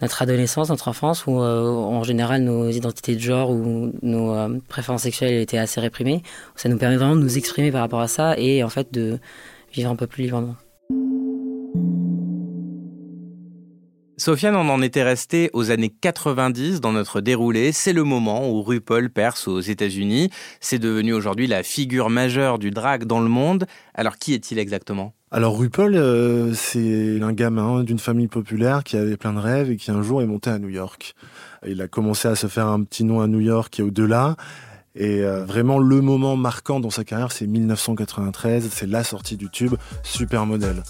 notre 0.00 0.22
adolescence, 0.22 0.70
notre 0.70 0.88
enfance, 0.88 1.26
où 1.26 1.40
euh, 1.40 1.68
en 1.68 2.02
général 2.02 2.42
nos 2.42 2.68
identités 2.68 3.14
de 3.14 3.20
genre 3.20 3.50
ou 3.50 3.92
nos 4.02 4.34
euh, 4.34 4.58
préférences 4.68 5.02
sexuelles 5.02 5.40
étaient 5.40 5.58
assez 5.58 5.80
réprimées. 5.80 6.22
Ça 6.56 6.68
nous 6.68 6.78
permet 6.78 6.96
vraiment 6.96 7.16
de 7.16 7.22
nous 7.22 7.36
exprimer 7.38 7.70
par 7.70 7.80
rapport 7.80 8.00
à 8.00 8.08
ça 8.08 8.38
et 8.38 8.62
en 8.62 8.68
fait 8.68 8.92
de 8.92 9.18
vivre 9.72 9.90
un 9.90 9.96
peu 9.96 10.06
plus 10.06 10.24
librement. 10.24 10.56
Sofiane, 14.20 14.54
on 14.54 14.68
en 14.68 14.82
était 14.82 15.02
resté 15.02 15.48
aux 15.54 15.70
années 15.70 15.88
90 15.88 16.82
dans 16.82 16.92
notre 16.92 17.22
déroulé. 17.22 17.72
C'est 17.72 17.94
le 17.94 18.04
moment 18.04 18.50
où 18.50 18.60
RuPaul 18.60 19.08
perce 19.08 19.48
aux 19.48 19.60
États-Unis. 19.60 20.28
C'est 20.60 20.78
devenu 20.78 21.14
aujourd'hui 21.14 21.46
la 21.46 21.62
figure 21.62 22.10
majeure 22.10 22.58
du 22.58 22.70
drag 22.70 23.04
dans 23.04 23.20
le 23.20 23.30
monde. 23.30 23.64
Alors, 23.94 24.18
qui 24.18 24.34
est-il 24.34 24.58
exactement? 24.58 25.14
Alors 25.32 25.56
RuPaul, 25.56 25.94
euh, 25.94 26.52
c'est 26.54 27.22
un 27.22 27.32
gamin 27.32 27.84
d'une 27.84 28.00
famille 28.00 28.26
populaire 28.26 28.82
qui 28.82 28.96
avait 28.96 29.16
plein 29.16 29.32
de 29.32 29.38
rêves 29.38 29.70
et 29.70 29.76
qui 29.76 29.92
un 29.92 30.02
jour 30.02 30.22
est 30.22 30.26
monté 30.26 30.50
à 30.50 30.58
New 30.58 30.68
York. 30.68 31.14
Il 31.64 31.80
a 31.82 31.86
commencé 31.86 32.26
à 32.26 32.34
se 32.34 32.48
faire 32.48 32.66
un 32.66 32.82
petit 32.82 33.04
nom 33.04 33.20
à 33.20 33.28
New 33.28 33.38
York 33.38 33.78
et 33.78 33.84
au-delà. 33.84 34.34
Et 34.96 35.22
euh, 35.22 35.44
vraiment 35.44 35.78
le 35.78 36.00
moment 36.00 36.34
marquant 36.34 36.80
dans 36.80 36.90
sa 36.90 37.04
carrière, 37.04 37.30
c'est 37.30 37.46
1993, 37.46 38.68
c'est 38.72 38.88
la 38.88 39.04
sortie 39.04 39.36
du 39.36 39.48
tube 39.50 39.76
Supermodel. 40.02 40.82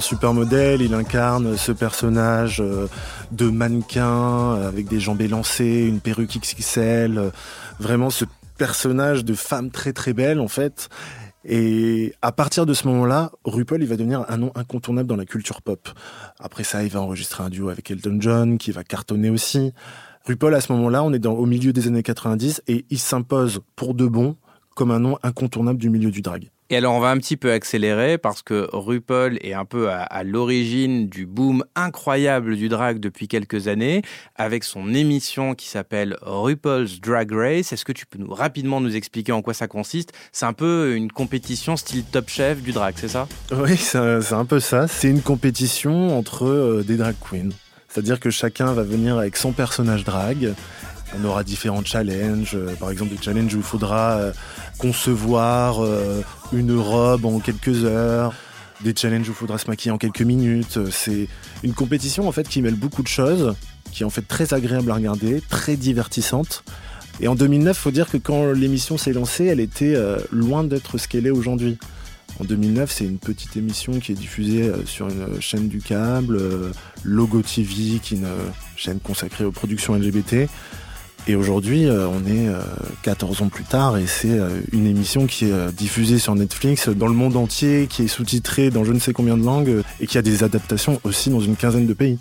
Dans 0.00 0.06
Supermodel, 0.06 0.80
il 0.80 0.94
incarne 0.94 1.58
ce 1.58 1.72
personnage 1.72 2.62
euh, 2.62 2.88
de 3.32 3.50
mannequin 3.50 4.54
euh, 4.54 4.66
avec 4.66 4.88
des 4.88 4.98
jambes 4.98 5.20
élancées, 5.20 5.84
une 5.86 6.00
perruque 6.00 6.38
XXL, 6.38 7.18
euh, 7.18 7.30
vraiment 7.78 8.08
ce 8.08 8.24
personnage 8.56 9.26
de 9.26 9.34
femme 9.34 9.70
très 9.70 9.92
très 9.92 10.14
belle 10.14 10.40
en 10.40 10.48
fait. 10.48 10.88
Et 11.44 12.14
à 12.22 12.32
partir 12.32 12.64
de 12.64 12.72
ce 12.72 12.88
moment-là, 12.88 13.30
RuPaul, 13.44 13.82
il 13.82 13.88
va 13.88 13.96
devenir 13.96 14.24
un 14.30 14.38
nom 14.38 14.52
incontournable 14.54 15.06
dans 15.06 15.16
la 15.16 15.26
culture 15.26 15.60
pop. 15.60 15.90
Après 16.38 16.64
ça, 16.64 16.82
il 16.82 16.88
va 16.88 17.02
enregistrer 17.02 17.44
un 17.44 17.50
duo 17.50 17.68
avec 17.68 17.90
Elton 17.90 18.16
John, 18.20 18.56
qui 18.56 18.72
va 18.72 18.84
cartonner 18.84 19.28
aussi. 19.28 19.74
RuPaul, 20.24 20.54
à 20.54 20.62
ce 20.62 20.72
moment-là, 20.72 21.02
on 21.02 21.12
est 21.12 21.18
dans, 21.18 21.34
au 21.34 21.44
milieu 21.44 21.74
des 21.74 21.88
années 21.88 22.02
90 22.02 22.62
et 22.68 22.86
il 22.88 22.98
s'impose 22.98 23.60
pour 23.76 23.92
de 23.92 24.06
bon 24.06 24.38
comme 24.74 24.92
un 24.92 24.98
nom 24.98 25.18
incontournable 25.22 25.78
du 25.78 25.90
milieu 25.90 26.10
du 26.10 26.22
drag. 26.22 26.48
Et 26.72 26.76
alors, 26.76 26.94
on 26.94 27.00
va 27.00 27.10
un 27.10 27.18
petit 27.18 27.36
peu 27.36 27.50
accélérer 27.50 28.16
parce 28.16 28.42
que 28.42 28.68
RuPaul 28.72 29.38
est 29.42 29.54
un 29.54 29.64
peu 29.64 29.90
à, 29.90 30.22
l'origine 30.22 31.08
du 31.08 31.26
boom 31.26 31.64
incroyable 31.74 32.54
du 32.54 32.68
drag 32.68 33.00
depuis 33.00 33.26
quelques 33.26 33.66
années 33.66 34.02
avec 34.36 34.62
son 34.62 34.94
émission 34.94 35.56
qui 35.56 35.66
s'appelle 35.66 36.16
RuPaul's 36.22 37.00
Drag 37.00 37.32
Race. 37.32 37.72
Est-ce 37.72 37.84
que 37.84 37.90
tu 37.90 38.06
peux 38.06 38.20
nous 38.20 38.32
rapidement 38.32 38.80
nous 38.80 38.94
expliquer 38.94 39.32
en 39.32 39.42
quoi 39.42 39.52
ça 39.52 39.66
consiste? 39.66 40.12
C'est 40.30 40.46
un 40.46 40.52
peu 40.52 40.94
une 40.94 41.10
compétition 41.10 41.76
style 41.76 42.04
Top 42.04 42.28
Chef 42.28 42.62
du 42.62 42.70
drag, 42.70 42.94
c'est 42.96 43.08
ça? 43.08 43.26
Oui, 43.52 43.76
c'est 43.76 43.98
un, 43.98 44.44
peu 44.44 44.60
ça. 44.60 44.86
C'est 44.86 45.08
une 45.08 45.22
compétition 45.22 46.16
entre 46.16 46.46
euh, 46.46 46.84
des 46.86 46.96
drag 46.96 47.16
queens. 47.18 47.50
C'est-à-dire 47.88 48.20
que 48.20 48.30
chacun 48.30 48.72
va 48.74 48.84
venir 48.84 49.18
avec 49.18 49.36
son 49.36 49.50
personnage 49.50 50.04
drag. 50.04 50.54
On 51.18 51.24
aura 51.24 51.42
différents 51.42 51.84
challenges. 51.84 52.54
euh, 52.54 52.76
par 52.76 52.92
exemple, 52.92 53.10
des 53.10 53.20
challenges 53.20 53.52
où 53.54 53.58
il 53.58 53.64
faudra 53.64 54.18
euh, 54.18 54.32
concevoir 54.78 55.80
une 56.52 56.76
robe 56.76 57.24
en 57.24 57.38
quelques 57.40 57.84
heures. 57.84 58.32
Des 58.82 58.94
challenges 58.96 59.28
où 59.28 59.32
il 59.32 59.34
faudra 59.34 59.58
se 59.58 59.68
maquiller 59.68 59.92
en 59.92 59.98
quelques 59.98 60.22
minutes. 60.22 60.78
C'est 60.90 61.28
une 61.62 61.74
compétition 61.74 62.26
en 62.26 62.32
fait 62.32 62.48
qui 62.48 62.62
mêle 62.62 62.76
beaucoup 62.76 63.02
de 63.02 63.08
choses, 63.08 63.54
qui 63.92 64.02
est 64.02 64.06
en 64.06 64.10
fait 64.10 64.26
très 64.26 64.54
agréable 64.54 64.90
à 64.90 64.94
regarder, 64.94 65.42
très 65.48 65.76
divertissante. 65.76 66.64
Et 67.20 67.28
en 67.28 67.34
2009, 67.34 67.76
faut 67.76 67.90
dire 67.90 68.08
que 68.08 68.16
quand 68.16 68.52
l'émission 68.52 68.96
s'est 68.96 69.12
lancée, 69.12 69.44
elle 69.44 69.60
était 69.60 69.94
euh, 69.94 70.18
loin 70.32 70.64
d'être 70.64 70.96
ce 70.96 71.06
qu'elle 71.06 71.26
est 71.26 71.30
aujourd'hui. 71.30 71.76
En 72.38 72.44
2009, 72.44 72.90
c'est 72.90 73.04
une 73.04 73.18
petite 73.18 73.56
émission 73.58 74.00
qui 74.00 74.12
est 74.12 74.14
diffusée 74.14 74.62
euh, 74.62 74.86
sur 74.86 75.08
une 75.08 75.40
chaîne 75.40 75.68
du 75.68 75.80
câble, 75.80 76.36
euh, 76.36 76.72
Logo 77.04 77.42
TV, 77.42 77.98
qui 78.02 78.14
est 78.14 78.18
une 78.18 78.28
chaîne 78.76 79.00
consacrée 79.00 79.44
aux 79.44 79.52
productions 79.52 79.94
LGBT. 79.94 80.48
Et 81.26 81.34
aujourd'hui, 81.36 81.86
euh, 81.86 82.08
on 82.08 82.26
est 82.26 82.48
euh, 82.48 82.60
14 83.02 83.42
ans 83.42 83.48
plus 83.48 83.64
tard 83.64 83.98
et 83.98 84.06
c'est 84.06 84.38
euh, 84.38 84.60
une 84.72 84.86
émission 84.86 85.26
qui 85.26 85.46
est 85.46 85.52
euh, 85.52 85.70
diffusée 85.70 86.18
sur 86.18 86.34
Netflix 86.34 86.88
dans 86.88 87.06
le 87.06 87.14
monde 87.14 87.36
entier, 87.36 87.86
qui 87.88 88.04
est 88.04 88.08
sous-titrée 88.08 88.70
dans 88.70 88.84
je 88.84 88.92
ne 88.92 88.98
sais 88.98 89.12
combien 89.12 89.36
de 89.36 89.44
langues 89.44 89.68
euh, 89.68 89.82
et 90.00 90.06
qui 90.06 90.18
a 90.18 90.22
des 90.22 90.44
adaptations 90.44 91.00
aussi 91.04 91.30
dans 91.30 91.40
une 91.40 91.56
quinzaine 91.56 91.86
de 91.86 91.94
pays. 91.94 92.18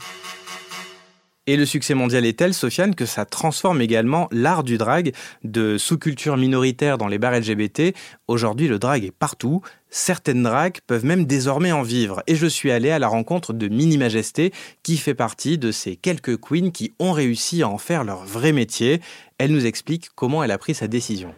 Et 1.50 1.58
le 1.58 1.66
succès 1.66 1.96
mondial 1.96 2.28
est 2.28 2.38
tel, 2.38 2.54
Sofiane, 2.54 2.94
que 2.94 3.08
ça 3.08 3.26
transforme 3.26 3.82
également 3.82 4.28
l'art 4.32 4.64
du 4.64 4.78
drag 4.78 5.14
de 5.44 5.80
sous-culture 5.80 6.38
minoritaire 6.38 7.00
dans 7.00 7.08
les 7.08 7.18
bars 7.18 7.34
LGBT. 7.34 7.96
Aujourd'hui, 8.28 8.68
le 8.68 8.78
drag 8.78 9.04
est 9.04 9.10
partout. 9.10 9.64
Certaines 9.90 10.44
drags 10.44 10.78
peuvent 10.86 11.06
même 11.06 11.26
désormais 11.26 11.72
en 11.72 11.82
vivre. 11.82 12.22
Et 12.28 12.36
je 12.36 12.46
suis 12.46 12.70
allé 12.70 12.92
à 12.92 13.00
la 13.00 13.08
rencontre 13.08 13.54
de 13.54 13.68
Mini 13.68 13.98
Majesté, 13.98 14.54
qui 14.84 14.98
fait 14.98 15.16
partie 15.16 15.58
de 15.58 15.72
ces 15.72 15.96
quelques 15.96 16.40
queens 16.40 16.70
qui 16.70 16.94
ont 17.00 17.14
réussi 17.14 17.64
à 17.64 17.68
en 17.68 17.80
faire 17.80 18.04
leur 18.04 18.24
vrai 18.26 18.52
métier. 18.52 19.02
Elle 19.40 19.52
nous 19.52 19.66
explique 19.66 20.10
comment 20.14 20.44
elle 20.44 20.52
a 20.52 20.60
pris 20.60 20.76
sa 20.76 20.88
décision. 20.88 21.34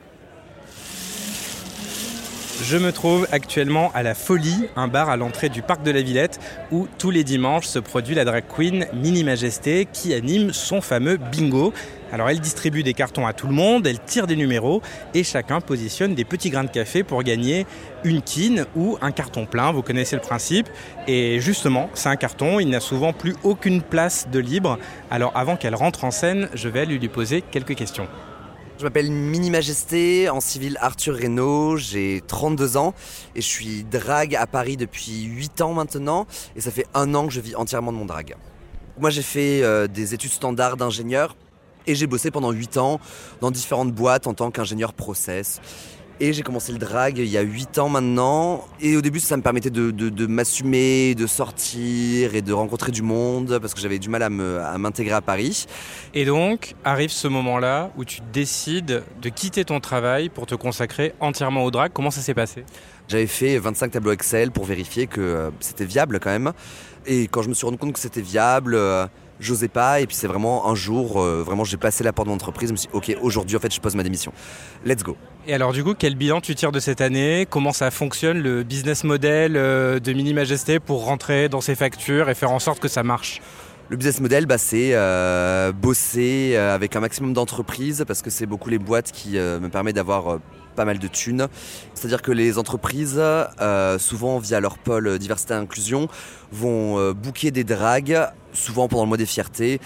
Je 2.64 2.78
me 2.78 2.92
trouve 2.92 3.28
actuellement 3.32 3.92
à 3.94 4.04
la 4.04 4.14
Folie, 4.14 4.68
un 4.76 4.88
bar 4.88 5.10
à 5.10 5.18
l'entrée 5.18 5.50
du 5.50 5.62
parc 5.62 5.84
de 5.84 5.92
la 5.92 6.02
Villette, 6.02 6.40
où 6.72 6.88
tous 7.00 7.10
les 7.10 7.24
dimanches 7.24 7.66
se 7.66 7.80
produit 7.80 8.14
la 8.14 8.24
drag 8.24 8.44
queen 8.48 8.86
Mini 8.94 9.24
Majesté 9.24 9.88
qui 9.92 10.14
anime 10.14 10.54
son 10.54 10.80
fameux 10.80 11.18
bingo. 11.18 11.74
Alors 12.14 12.30
elle 12.30 12.40
distribue 12.40 12.84
des 12.84 12.94
cartons 12.94 13.26
à 13.26 13.34
tout 13.34 13.48
le 13.48 13.54
monde, 13.54 13.88
elle 13.88 14.00
tire 14.00 14.28
des 14.28 14.36
numéros 14.36 14.82
et 15.14 15.24
chacun 15.24 15.60
positionne 15.60 16.14
des 16.14 16.24
petits 16.24 16.50
grains 16.50 16.64
de 16.64 16.70
café 16.70 17.04
pour 17.04 17.24
gagner 17.24 17.66
une 18.04 18.22
quine 18.22 18.66
ou 18.76 18.98
un 19.02 19.12
carton 19.12 19.46
plein, 19.46 19.72
vous 19.72 19.82
connaissez 19.82 20.16
le 20.16 20.22
principe. 20.22 20.70
Et 21.08 21.40
justement, 21.40 21.90
c'est 21.96 22.10
un 22.10 22.16
carton, 22.16 22.60
il 22.60 22.70
n'a 22.70 22.80
souvent 22.80 23.12
plus 23.12 23.36
aucune 23.44 23.82
place 23.82 24.28
de 24.32 24.40
libre. 24.40 24.78
Alors 25.10 25.32
avant 25.36 25.56
qu'elle 25.56 25.76
rentre 25.76 26.04
en 26.04 26.12
scène, 26.12 26.48
je 26.54 26.70
vais 26.70 26.86
lui 26.86 27.00
poser 27.10 27.42
quelques 27.42 27.76
questions. 27.76 28.08
Je 28.82 28.86
m'appelle 28.88 29.12
Mini 29.12 29.52
Majesté, 29.52 30.28
en 30.28 30.42
civil 30.42 30.76
Arthur 30.82 31.16
Reynaud, 31.16 31.78
j'ai 31.78 32.24
32 32.26 32.78
ans 32.78 32.96
et 33.36 33.42
je 33.42 33.46
suis 33.46 33.84
drague 33.84 34.36
à 34.36 34.48
Paris 34.48 34.76
depuis 34.76 35.22
8 35.22 35.62
ans 35.62 35.74
maintenant 35.76 36.26
et 36.56 36.62
ça 36.62 36.72
fait 36.72 36.88
un 36.96 37.14
an 37.14 37.28
que 37.28 37.32
je 37.32 37.42
vis 37.42 37.56
entièrement 37.56 37.92
de 37.92 37.98
mon 37.98 38.06
drague. 38.06 38.36
Moi 39.00 39.12
j'ai 39.12 39.22
fait 39.22 39.62
euh, 39.62 39.86
des 39.86 40.16
études 40.16 40.32
standards 40.32 40.78
d'ingénieur 40.78 41.36
et 41.86 41.94
j'ai 41.94 42.08
bossé 42.08 42.32
pendant 42.32 42.50
8 42.50 42.78
ans 42.78 43.00
dans 43.40 43.52
différentes 43.52 43.92
boîtes 43.92 44.26
en 44.26 44.34
tant 44.34 44.50
qu'ingénieur 44.50 44.94
process. 44.94 45.62
Et 46.24 46.34
j'ai 46.34 46.44
commencé 46.44 46.72
le 46.72 46.78
drag 46.78 47.18
il 47.18 47.26
y 47.26 47.38
a 47.40 47.42
8 47.42 47.80
ans 47.80 47.90
maintenant. 47.90 48.64
Et 48.80 48.96
au 48.96 49.02
début, 49.02 49.20
ça 49.20 49.36
me 49.38 49.42
permettait 49.42 49.72
de, 49.72 50.26
m'assumer, 50.28 51.16
de 51.16 51.26
sortir 51.26 52.36
et 52.36 52.44
de 52.44 52.54
rencontrer 52.54 52.92
du 52.92 53.02
monde 53.02 53.58
parce 53.60 53.74
que 53.74 53.80
j'avais 53.80 53.98
du 53.98 54.08
mal 54.08 54.22
à 54.22 54.30
m'intégrer 54.30 55.16
à, 55.16 55.22
Paris. 55.22 55.66
Et 56.14 56.24
donc, 56.26 56.76
arrive 56.84 57.10
ce 57.10 57.28
moment-là 57.28 57.90
où 57.98 58.06
tu 58.06 58.22
décides 58.32 59.02
de 59.20 59.30
quitter 59.30 59.66
ton 59.66 59.80
travail 59.80 60.30
pour 60.30 60.46
te 60.46 60.54
consacrer 60.54 61.16
entièrement 61.22 61.64
au 61.64 61.72
drag. 61.72 61.92
Comment 61.92 62.12
ça 62.12 62.22
s'est 62.22 62.36
passé? 62.36 62.66
J'avais 63.08 63.26
fait 63.26 63.58
25 63.58 63.90
tableaux 63.90 64.12
Excel 64.12 64.52
pour 64.52 64.66
vérifier 64.66 65.08
que 65.08 65.22
euh, 65.22 65.50
c'était 65.60 65.86
viable 65.86 66.20
quand 66.20 66.30
même. 66.30 66.54
Et 67.08 67.24
quand 67.30 67.42
je 67.42 67.50
me 67.50 67.56
suis 67.56 67.66
rendu 67.66 67.80
compte 67.80 67.94
que 67.94 68.00
c'était 68.00 68.22
viable, 68.22 68.76
euh, 68.76 69.08
j'osais 69.40 69.70
pas. 69.70 70.02
Et 70.02 70.06
puis 70.06 70.16
c'est 70.16 70.28
vraiment 70.28 70.70
un 70.70 70.76
jour, 70.76 71.20
euh, 71.20 71.42
vraiment, 71.42 71.64
j'ai 71.64 71.78
passé 71.78 72.04
la 72.04 72.14
porte 72.14 72.28
de 72.28 72.30
mon 72.30 72.36
entreprise. 72.36 72.70
Je 72.70 72.74
me 72.74 72.78
suis 72.78 72.90
dit, 72.90 72.96
ok, 72.96 73.18
aujourd'hui, 73.24 73.58
en 73.58 73.60
fait, 73.60 73.74
je 73.74 73.82
pose 73.82 73.96
ma 73.96 74.04
démission. 74.04 74.32
Let's 74.86 75.02
go. 75.02 75.18
Et 75.48 75.56
alors, 75.56 75.74
du 75.74 75.84
coup, 75.84 75.96
quel 75.98 76.14
bilan 76.14 76.40
tu 76.40 76.54
tires 76.54 76.72
de 76.72 76.80
cette 76.80 77.02
année? 77.02 77.48
Comment 77.50 77.74
ça 77.74 77.90
fonctionne 77.90 78.38
le 78.44 78.62
business 78.62 79.04
model 79.04 79.58
euh, 79.58 80.00
de 80.00 80.14
Mini 80.14 80.36
Majesté 80.36 80.80
pour 80.80 81.04
rentrer 81.04 81.50
dans 81.50 81.62
ses 81.62 81.74
factures 81.74 82.30
et 82.30 82.36
faire 82.36 82.52
en 82.52 82.60
sorte 82.60 82.80
que 82.80 82.88
ça 82.88 83.02
marche? 83.02 83.42
Le 83.90 83.98
business 83.98 84.20
model, 84.20 84.46
bah, 84.46 84.60
c'est 84.60 84.92
euh, 84.94 85.72
bosser 85.72 86.56
avec 86.56 86.96
un 86.96 87.00
maximum 87.00 87.34
d'entreprises 87.34 88.06
parce 88.08 88.22
que 88.22 88.30
c'est 88.30 88.46
beaucoup 88.46 88.70
les 88.70 88.78
boîtes 88.78 89.12
qui 89.12 89.32
me 89.32 89.68
permettent 89.68 89.96
d'avoir 89.96 90.38
pas 90.76 90.86
mal 90.86 91.00
de 91.00 91.08
thunes. 91.08 91.48
C'est-à-dire 91.96 92.22
que 92.22 92.32
les 92.32 92.60
entreprises, 92.60 93.22
souvent 93.98 94.38
via 94.38 94.60
leur 94.60 94.78
pôle 94.78 95.18
diversité 95.18 95.56
et 95.56 95.58
inclusion, 95.58 96.08
vont 96.54 97.12
booker 97.14 97.52
des 97.52 97.66
dragues 97.66 98.30
souvent 98.54 98.88
pendant 98.88 99.04
le 99.04 99.08
mois 99.08 99.18
des 99.18 99.26
fiertés, 99.26 99.80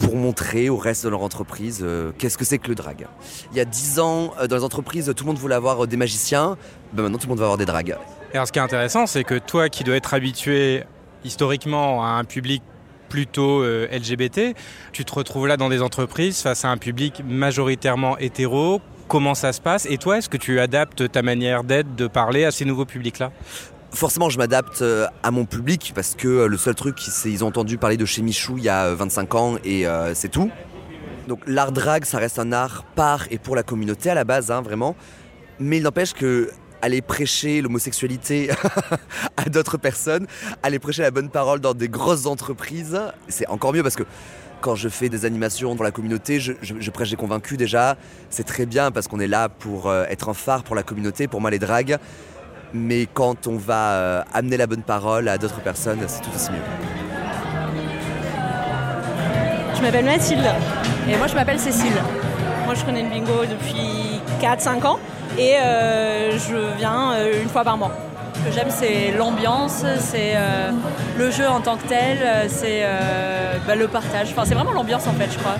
pour 0.00 0.16
montrer 0.16 0.68
au 0.68 0.76
reste 0.76 1.04
de 1.04 1.10
leur 1.10 1.22
entreprise 1.22 1.80
euh, 1.82 2.12
qu'est-ce 2.18 2.38
que 2.38 2.44
c'est 2.44 2.58
que 2.58 2.68
le 2.68 2.74
drag. 2.74 3.06
Il 3.52 3.58
y 3.58 3.60
a 3.60 3.64
10 3.64 4.00
ans, 4.00 4.32
euh, 4.40 4.46
dans 4.46 4.56
les 4.56 4.64
entreprises, 4.64 5.12
tout 5.14 5.24
le 5.24 5.28
monde 5.28 5.38
voulait 5.38 5.54
avoir 5.54 5.84
euh, 5.84 5.86
des 5.86 5.96
magiciens. 5.96 6.56
Ben 6.92 7.02
maintenant, 7.02 7.18
tout 7.18 7.26
le 7.26 7.30
monde 7.30 7.38
va 7.38 7.44
avoir 7.44 7.58
des 7.58 7.66
drags. 7.66 7.96
Et 8.32 8.34
alors, 8.34 8.46
ce 8.46 8.52
qui 8.52 8.58
est 8.58 8.62
intéressant, 8.62 9.06
c'est 9.06 9.24
que 9.24 9.38
toi 9.38 9.68
qui 9.68 9.84
dois 9.84 9.96
être 9.96 10.14
habitué 10.14 10.84
historiquement 11.24 12.04
à 12.04 12.10
un 12.10 12.24
public 12.24 12.62
plutôt 13.08 13.64
LGBT, 13.64 14.54
tu 14.92 15.04
te 15.04 15.12
retrouves 15.12 15.48
là 15.48 15.56
dans 15.56 15.68
des 15.68 15.82
entreprises 15.82 16.40
face 16.42 16.64
à 16.64 16.68
un 16.68 16.76
public 16.76 17.22
majoritairement 17.26 18.16
hétéro. 18.18 18.80
Comment 19.08 19.34
ça 19.34 19.52
se 19.52 19.60
passe? 19.60 19.84
Et 19.86 19.98
toi, 19.98 20.18
est-ce 20.18 20.28
que 20.28 20.36
tu 20.36 20.60
adaptes 20.60 21.10
ta 21.10 21.22
manière 21.22 21.64
d'être, 21.64 21.96
de 21.96 22.06
parler 22.06 22.44
à 22.44 22.52
ces 22.52 22.64
nouveaux 22.64 22.84
publics-là? 22.84 23.32
Forcément, 23.92 24.30
je 24.30 24.38
m'adapte 24.38 24.82
euh, 24.82 25.06
à 25.22 25.30
mon 25.30 25.44
public 25.44 25.92
parce 25.94 26.14
que 26.14 26.28
euh, 26.28 26.46
le 26.46 26.56
seul 26.56 26.74
truc, 26.74 26.98
c'est 27.00 27.30
ils 27.30 27.42
ont 27.42 27.48
entendu 27.48 27.76
parler 27.76 27.96
de 27.96 28.04
chez 28.04 28.22
Michou 28.22 28.56
il 28.56 28.64
y 28.64 28.68
a 28.68 28.94
25 28.94 29.34
euh, 29.34 29.38
ans 29.38 29.56
et 29.64 29.86
c'est 30.14 30.28
tout. 30.28 30.50
Donc 31.26 31.40
l'art 31.46 31.72
drag, 31.72 32.04
ça 32.04 32.18
reste 32.18 32.38
un 32.38 32.52
art 32.52 32.84
par 32.94 33.26
et 33.30 33.38
pour 33.38 33.56
la 33.56 33.62
communauté 33.62 34.10
à 34.10 34.14
la 34.14 34.24
base, 34.24 34.50
hein, 34.50 34.62
vraiment. 34.62 34.96
Mais 35.58 35.78
il 35.78 35.82
n'empêche 35.82 36.12
que 36.12 36.50
aller 36.82 37.02
prêcher 37.02 37.60
l'homosexualité 37.60 38.50
à 39.36 39.44
d'autres 39.50 39.76
personnes, 39.76 40.26
aller 40.62 40.78
prêcher 40.78 41.02
la 41.02 41.10
bonne 41.10 41.28
parole 41.28 41.60
dans 41.60 41.74
des 41.74 41.88
grosses 41.88 42.24
entreprises, 42.24 42.98
c'est 43.28 43.46
encore 43.48 43.74
mieux 43.74 43.82
parce 43.82 43.96
que 43.96 44.04
quand 44.62 44.76
je 44.76 44.88
fais 44.88 45.08
des 45.08 45.24
animations 45.24 45.74
pour 45.74 45.84
la 45.84 45.90
communauté, 45.90 46.40
je, 46.40 46.52
je 46.62 46.90
prêche 46.90 47.10
des 47.10 47.16
convaincus 47.16 47.58
déjà. 47.58 47.96
C'est 48.30 48.44
très 48.44 48.66
bien 48.66 48.90
parce 48.90 49.08
qu'on 49.08 49.20
est 49.20 49.26
là 49.26 49.48
pour 49.48 49.92
être 49.92 50.28
un 50.28 50.34
phare 50.34 50.64
pour 50.64 50.76
la 50.76 50.82
communauté. 50.82 51.28
Pour 51.28 51.40
moi, 51.40 51.50
les 51.50 51.58
dragues, 51.58 51.98
mais 52.72 53.06
quand 53.12 53.46
on 53.46 53.56
va 53.56 53.92
euh, 53.92 54.22
amener 54.32 54.56
la 54.56 54.66
bonne 54.66 54.82
parole 54.82 55.28
à 55.28 55.38
d'autres 55.38 55.60
personnes, 55.60 56.00
c'est 56.06 56.20
tout 56.20 56.30
aussi 56.34 56.50
mieux. 56.50 56.58
Je 59.76 59.82
m'appelle 59.82 60.04
Mathilde 60.04 60.46
et 61.08 61.16
moi 61.16 61.26
je 61.26 61.34
m'appelle 61.34 61.58
Cécile. 61.58 61.92
Moi 62.64 62.74
je 62.74 62.84
connais 62.84 63.02
le 63.02 63.08
bingo 63.08 63.44
depuis 63.44 64.20
4-5 64.40 64.86
ans 64.86 64.98
et 65.38 65.56
euh, 65.56 66.38
je 66.38 66.76
viens 66.76 67.12
euh, 67.12 67.42
une 67.42 67.48
fois 67.48 67.64
par 67.64 67.76
mois. 67.76 67.92
Ce 68.34 68.48
que 68.48 68.52
j'aime 68.52 68.70
c'est 68.70 69.12
l'ambiance, 69.12 69.84
c'est 69.98 70.34
le 71.18 71.30
jeu 71.30 71.46
en 71.46 71.60
tant 71.60 71.76
que 71.76 71.86
tel, 71.86 72.48
c'est 72.48 72.86
bah, 73.66 73.74
le 73.74 73.86
partage. 73.86 74.28
Enfin 74.30 74.44
c'est 74.46 74.54
vraiment 74.54 74.72
l'ambiance 74.72 75.06
en 75.06 75.12
fait 75.12 75.30
je 75.30 75.38
crois. 75.38 75.56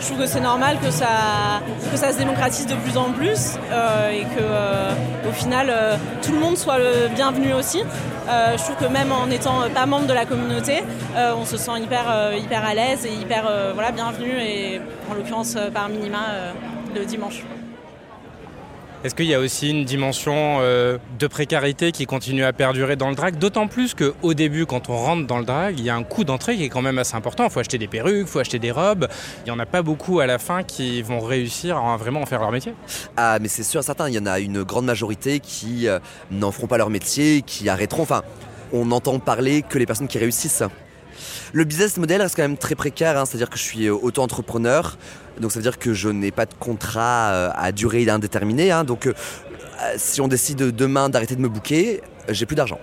Je 0.00 0.06
trouve 0.06 0.18
que 0.18 0.26
c'est 0.26 0.40
normal 0.40 0.78
que 0.80 0.90
ça, 0.90 1.60
que 1.92 1.96
ça 1.98 2.12
se 2.12 2.18
démocratise 2.18 2.66
de 2.66 2.74
plus 2.74 2.96
en 2.96 3.12
plus 3.12 3.58
euh, 3.70 4.10
et 4.10 4.22
que 4.22 4.40
euh, 4.40 4.94
au 5.28 5.32
final 5.32 5.66
euh, 5.68 5.96
tout 6.22 6.32
le 6.32 6.38
monde 6.38 6.56
soit 6.56 6.78
le 6.78 7.08
bienvenu 7.14 7.52
aussi. 7.52 7.82
je 8.26 8.62
trouve 8.62 8.76
que 8.76 8.86
même 8.86 9.12
en 9.12 9.28
étant 9.30 9.68
pas 9.74 9.84
membre 9.86 10.06
de 10.06 10.14
la 10.14 10.24
communauté, 10.24 10.82
on 11.16 11.44
se 11.44 11.56
sent 11.56 11.80
hyper, 11.82 12.32
hyper 12.36 12.64
à 12.64 12.74
l'aise 12.74 13.04
et 13.04 13.12
hyper 13.12 13.42
voilà, 13.74 13.90
bienvenu 13.90 14.30
et 14.40 14.80
en 15.10 15.14
l'occurrence 15.14 15.56
par 15.74 15.88
minima 15.88 16.20
le 16.94 17.04
dimanche. 17.04 17.44
Est-ce 19.02 19.14
qu'il 19.14 19.24
y 19.24 19.34
a 19.34 19.40
aussi 19.40 19.70
une 19.70 19.86
dimension 19.86 20.58
euh, 20.60 20.98
de 21.18 21.26
précarité 21.26 21.90
qui 21.90 22.04
continue 22.04 22.44
à 22.44 22.52
perdurer 22.52 22.96
dans 22.96 23.08
le 23.08 23.14
drag? 23.14 23.38
D'autant 23.38 23.66
plus 23.66 23.94
qu'au 23.94 24.34
début, 24.34 24.66
quand 24.66 24.90
on 24.90 24.96
rentre 24.96 25.26
dans 25.26 25.38
le 25.38 25.46
drag, 25.46 25.78
il 25.78 25.84
y 25.86 25.88
a 25.88 25.96
un 25.96 26.02
coût 26.02 26.22
d'entrée 26.22 26.56
qui 26.56 26.64
est 26.64 26.68
quand 26.68 26.82
même 26.82 26.98
assez 26.98 27.14
important. 27.14 27.44
Il 27.44 27.50
faut 27.50 27.60
acheter 27.60 27.78
des 27.78 27.88
perruques, 27.88 28.26
il 28.26 28.30
faut 28.30 28.40
acheter 28.40 28.58
des 28.58 28.70
robes. 28.70 29.08
Il 29.38 29.44
n'y 29.44 29.52
en 29.52 29.58
a 29.58 29.64
pas 29.64 29.80
beaucoup 29.80 30.20
à 30.20 30.26
la 30.26 30.38
fin 30.38 30.64
qui 30.64 31.00
vont 31.00 31.20
réussir 31.20 31.78
à 31.78 31.96
vraiment 31.96 32.26
faire 32.26 32.40
leur 32.40 32.52
métier. 32.52 32.74
Ah, 33.16 33.38
mais 33.40 33.48
c'est 33.48 33.62
sûr, 33.62 33.82
certain. 33.82 34.06
Il 34.10 34.14
y 34.14 34.18
en 34.18 34.26
a 34.26 34.38
une 34.38 34.64
grande 34.64 34.84
majorité 34.84 35.40
qui 35.40 35.88
euh, 35.88 35.98
n'en 36.30 36.52
feront 36.52 36.66
pas 36.66 36.76
leur 36.76 36.90
métier, 36.90 37.40
qui 37.40 37.70
arrêteront. 37.70 38.02
Enfin, 38.02 38.22
on 38.70 38.84
n'entend 38.84 39.18
parler 39.18 39.62
que 39.62 39.78
les 39.78 39.86
personnes 39.86 40.08
qui 40.08 40.18
réussissent. 40.18 40.64
Le 41.52 41.64
business 41.64 41.96
model 41.96 42.22
reste 42.22 42.36
quand 42.36 42.42
même 42.42 42.56
très 42.56 42.74
précaire, 42.74 43.18
hein. 43.18 43.24
c'est-à-dire 43.26 43.50
que 43.50 43.58
je 43.58 43.62
suis 43.62 43.86
euh, 43.86 43.94
auto-entrepreneur, 43.94 44.96
donc 45.40 45.50
ça 45.50 45.58
veut 45.58 45.64
dire 45.64 45.78
que 45.78 45.92
je 45.94 46.08
n'ai 46.08 46.30
pas 46.30 46.46
de 46.46 46.54
contrat 46.54 47.30
euh, 47.32 47.50
à 47.56 47.72
durée 47.72 48.08
indéterminée. 48.08 48.70
Hein. 48.70 48.84
donc 48.84 49.06
euh, 49.06 49.14
si 49.96 50.20
on 50.20 50.28
décide 50.28 50.58
demain 50.58 51.08
d'arrêter 51.08 51.34
de 51.34 51.40
me 51.40 51.48
bouquer, 51.48 52.02
j'ai 52.28 52.46
plus 52.46 52.56
d'argent. 52.56 52.78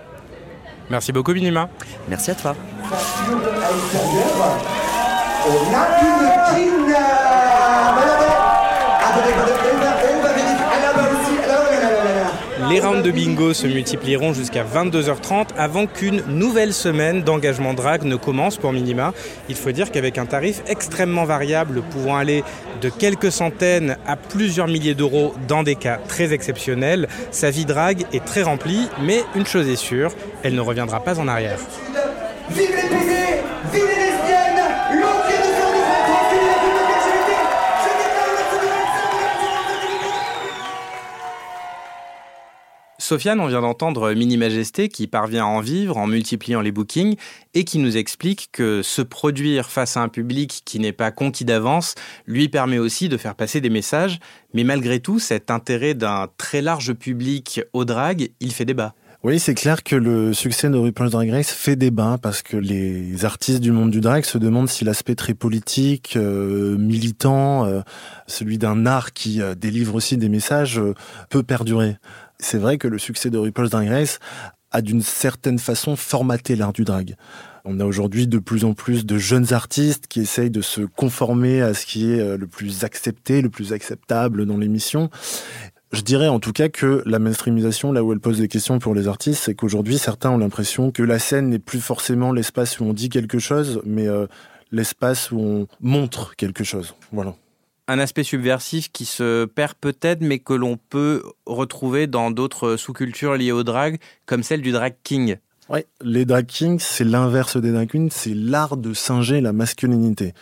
Merci 0.90 1.12
beaucoup 1.12 1.32
Binima. 1.32 1.68
Merci 2.08 2.30
à 2.30 2.34
toi. 2.34 2.56
Les 12.70 12.80
rounds 12.80 13.02
de 13.02 13.10
bingo 13.10 13.54
se 13.54 13.66
multiplieront 13.66 14.34
jusqu'à 14.34 14.62
22h30 14.62 15.48
avant 15.56 15.86
qu'une 15.86 16.22
nouvelle 16.28 16.74
semaine 16.74 17.22
d'engagement 17.22 17.72
drag 17.72 18.04
ne 18.04 18.16
commence 18.16 18.58
pour 18.58 18.72
Minima. 18.72 19.14
Il 19.48 19.54
faut 19.54 19.72
dire 19.72 19.90
qu'avec 19.90 20.18
un 20.18 20.26
tarif 20.26 20.62
extrêmement 20.66 21.24
variable 21.24 21.80
pouvant 21.82 22.16
aller 22.16 22.44
de 22.82 22.90
quelques 22.90 23.32
centaines 23.32 23.96
à 24.06 24.16
plusieurs 24.16 24.66
milliers 24.66 24.94
d'euros 24.94 25.34
dans 25.48 25.62
des 25.62 25.76
cas 25.76 25.98
très 26.08 26.34
exceptionnels, 26.34 27.08
sa 27.30 27.50
vie 27.50 27.64
drag 27.64 28.04
est 28.12 28.24
très 28.24 28.42
remplie, 28.42 28.88
mais 29.02 29.22
une 29.34 29.46
chose 29.46 29.68
est 29.68 29.76
sûre, 29.76 30.12
elle 30.42 30.54
ne 30.54 30.60
reviendra 30.60 31.00
pas 31.00 31.18
en 31.18 31.26
arrière. 31.26 31.58
Vive 32.50 32.68
les 32.76 33.37
Sofiane, 43.08 43.40
on 43.40 43.46
vient 43.46 43.62
d'entendre 43.62 44.12
Mini 44.12 44.36
Majesté 44.36 44.90
qui 44.90 45.06
parvient 45.06 45.44
à 45.44 45.48
en 45.48 45.60
vivre 45.60 45.96
en 45.96 46.06
multipliant 46.06 46.60
les 46.60 46.72
bookings 46.72 47.16
et 47.54 47.64
qui 47.64 47.78
nous 47.78 47.96
explique 47.96 48.50
que 48.52 48.82
se 48.82 49.00
produire 49.00 49.70
face 49.70 49.96
à 49.96 50.02
un 50.02 50.10
public 50.10 50.60
qui 50.66 50.78
n'est 50.78 50.92
pas 50.92 51.10
conquis 51.10 51.46
d'avance 51.46 51.94
lui 52.26 52.50
permet 52.50 52.76
aussi 52.76 53.08
de 53.08 53.16
faire 53.16 53.34
passer 53.34 53.62
des 53.62 53.70
messages. 53.70 54.18
Mais 54.52 54.62
malgré 54.62 55.00
tout, 55.00 55.18
cet 55.20 55.50
intérêt 55.50 55.94
d'un 55.94 56.28
très 56.36 56.60
large 56.60 56.92
public 56.92 57.62
au 57.72 57.86
drag, 57.86 58.28
il 58.40 58.52
fait 58.52 58.66
débat. 58.66 58.94
Oui, 59.24 59.40
c'est 59.40 59.54
clair 59.54 59.82
que 59.82 59.96
le 59.96 60.32
succès 60.32 60.70
de 60.70 60.76
RuPaul's 60.76 61.10
Drag 61.10 61.28
Race 61.30 61.50
fait 61.50 61.74
débat 61.74 62.18
parce 62.22 62.42
que 62.42 62.56
les 62.56 63.24
artistes 63.24 63.58
du 63.58 63.72
monde 63.72 63.90
du 63.90 64.00
drag 64.00 64.24
se 64.24 64.38
demandent 64.38 64.68
si 64.68 64.84
l'aspect 64.84 65.16
très 65.16 65.34
politique, 65.34 66.14
euh, 66.16 66.78
militant, 66.78 67.64
euh, 67.64 67.80
celui 68.28 68.58
d'un 68.58 68.86
art 68.86 69.12
qui 69.12 69.42
euh, 69.42 69.56
délivre 69.56 69.96
aussi 69.96 70.18
des 70.18 70.28
messages, 70.28 70.80
peut 71.30 71.42
perdurer. 71.42 71.96
C'est 72.40 72.58
vrai 72.58 72.78
que 72.78 72.88
le 72.88 72.98
succès 72.98 73.30
de 73.30 73.38
RuPaul's 73.38 73.70
Drag 73.70 73.88
Race 73.88 74.18
a 74.70 74.82
d'une 74.82 75.02
certaine 75.02 75.58
façon 75.58 75.96
formaté 75.96 76.54
l'art 76.54 76.72
du 76.72 76.84
drag. 76.84 77.16
On 77.64 77.80
a 77.80 77.84
aujourd'hui 77.84 78.26
de 78.26 78.38
plus 78.38 78.64
en 78.64 78.74
plus 78.74 79.06
de 79.06 79.18
jeunes 79.18 79.52
artistes 79.52 80.06
qui 80.08 80.20
essayent 80.20 80.50
de 80.50 80.60
se 80.60 80.82
conformer 80.82 81.62
à 81.62 81.74
ce 81.74 81.86
qui 81.86 82.12
est 82.12 82.36
le 82.36 82.46
plus 82.46 82.84
accepté, 82.84 83.42
le 83.42 83.50
plus 83.50 83.72
acceptable 83.72 84.46
dans 84.46 84.56
l'émission. 84.56 85.10
Je 85.92 86.02
dirais 86.02 86.28
en 86.28 86.38
tout 86.38 86.52
cas 86.52 86.68
que 86.68 87.02
la 87.06 87.18
mainstreamisation, 87.18 87.92
là 87.92 88.04
où 88.04 88.12
elle 88.12 88.20
pose 88.20 88.38
des 88.38 88.48
questions 88.48 88.78
pour 88.78 88.94
les 88.94 89.08
artistes, 89.08 89.44
c'est 89.44 89.54
qu'aujourd'hui, 89.54 89.96
certains 89.96 90.30
ont 90.30 90.38
l'impression 90.38 90.90
que 90.90 91.02
la 91.02 91.18
scène 91.18 91.48
n'est 91.48 91.58
plus 91.58 91.80
forcément 91.80 92.32
l'espace 92.32 92.78
où 92.78 92.84
on 92.84 92.92
dit 92.92 93.08
quelque 93.08 93.38
chose, 93.38 93.80
mais 93.86 94.06
euh, 94.06 94.26
l'espace 94.70 95.32
où 95.32 95.40
on 95.40 95.66
montre 95.80 96.36
quelque 96.36 96.62
chose. 96.62 96.94
Voilà. 97.10 97.34
Un 97.88 97.98
aspect 97.98 98.22
subversif 98.22 98.92
qui 98.92 99.04
se 99.04 99.46
perd 99.46 99.74
peut-être, 99.80 100.20
mais 100.20 100.38
que 100.38 100.52
l'on 100.52 100.76
peut 100.76 101.22
retrouver 101.46 102.06
dans 102.06 102.30
d'autres 102.30 102.76
sous-cultures 102.76 103.34
liées 103.34 103.52
au 103.52 103.64
drag, 103.64 103.98
comme 104.26 104.42
celle 104.42 104.62
du 104.62 104.70
drag 104.70 104.94
king. 105.02 105.36
Oui, 105.70 105.80
les 106.02 106.24
drag 106.24 106.46
kings, 106.46 106.78
c'est 106.78 107.04
l'inverse 107.04 107.56
des 107.56 107.72
drag 107.72 107.88
queens, 107.88 108.08
c'est 108.10 108.34
l'art 108.34 108.76
de 108.76 108.94
singer 108.94 109.40
la 109.40 109.52
masculinité. 109.52 110.32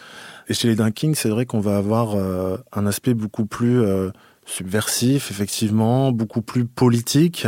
Et 0.48 0.54
chez 0.54 0.68
les 0.68 0.76
drag 0.76 0.92
kings, 0.92 1.14
c'est 1.14 1.28
vrai 1.30 1.46
qu'on 1.46 1.60
va 1.60 1.76
avoir 1.76 2.14
euh, 2.16 2.58
un 2.72 2.86
aspect 2.86 3.14
beaucoup 3.14 3.46
plus... 3.46 3.80
Euh, 3.80 4.10
subversif, 4.46 5.30
effectivement, 5.30 6.12
beaucoup 6.12 6.40
plus 6.40 6.64
politique. 6.64 7.46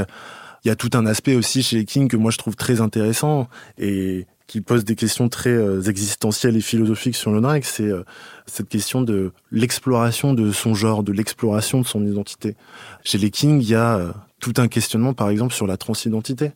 Il 0.64 0.68
y 0.68 0.70
a 0.70 0.76
tout 0.76 0.90
un 0.94 1.06
aspect 1.06 1.36
aussi 1.36 1.62
chez 1.62 1.84
King 1.84 2.08
que 2.08 2.16
moi 2.16 2.30
je 2.30 2.38
trouve 2.38 2.56
très 2.56 2.80
intéressant 2.80 3.48
et 3.78 4.26
qui 4.48 4.62
pose 4.62 4.84
des 4.84 4.96
questions 4.96 5.28
très 5.28 5.50
euh, 5.50 5.82
existentielles 5.82 6.56
et 6.56 6.62
philosophiques 6.62 7.14
sur 7.14 7.30
le 7.30 7.40
drag, 7.40 7.62
c'est 7.64 7.84
euh, 7.84 8.02
cette 8.46 8.68
question 8.68 9.02
de 9.02 9.30
l'exploration 9.52 10.32
de 10.32 10.50
son 10.50 10.74
genre, 10.74 11.02
de 11.02 11.12
l'exploration 11.12 11.82
de 11.82 11.86
son 11.86 12.04
identité. 12.04 12.56
Chez 13.04 13.18
les 13.18 13.30
King, 13.30 13.60
il 13.60 13.68
y 13.68 13.74
a 13.74 13.98
euh, 13.98 14.12
tout 14.40 14.54
un 14.56 14.66
questionnement, 14.66 15.12
par 15.12 15.28
exemple, 15.28 15.52
sur 15.52 15.66
la 15.66 15.76
transidentité. 15.76 16.52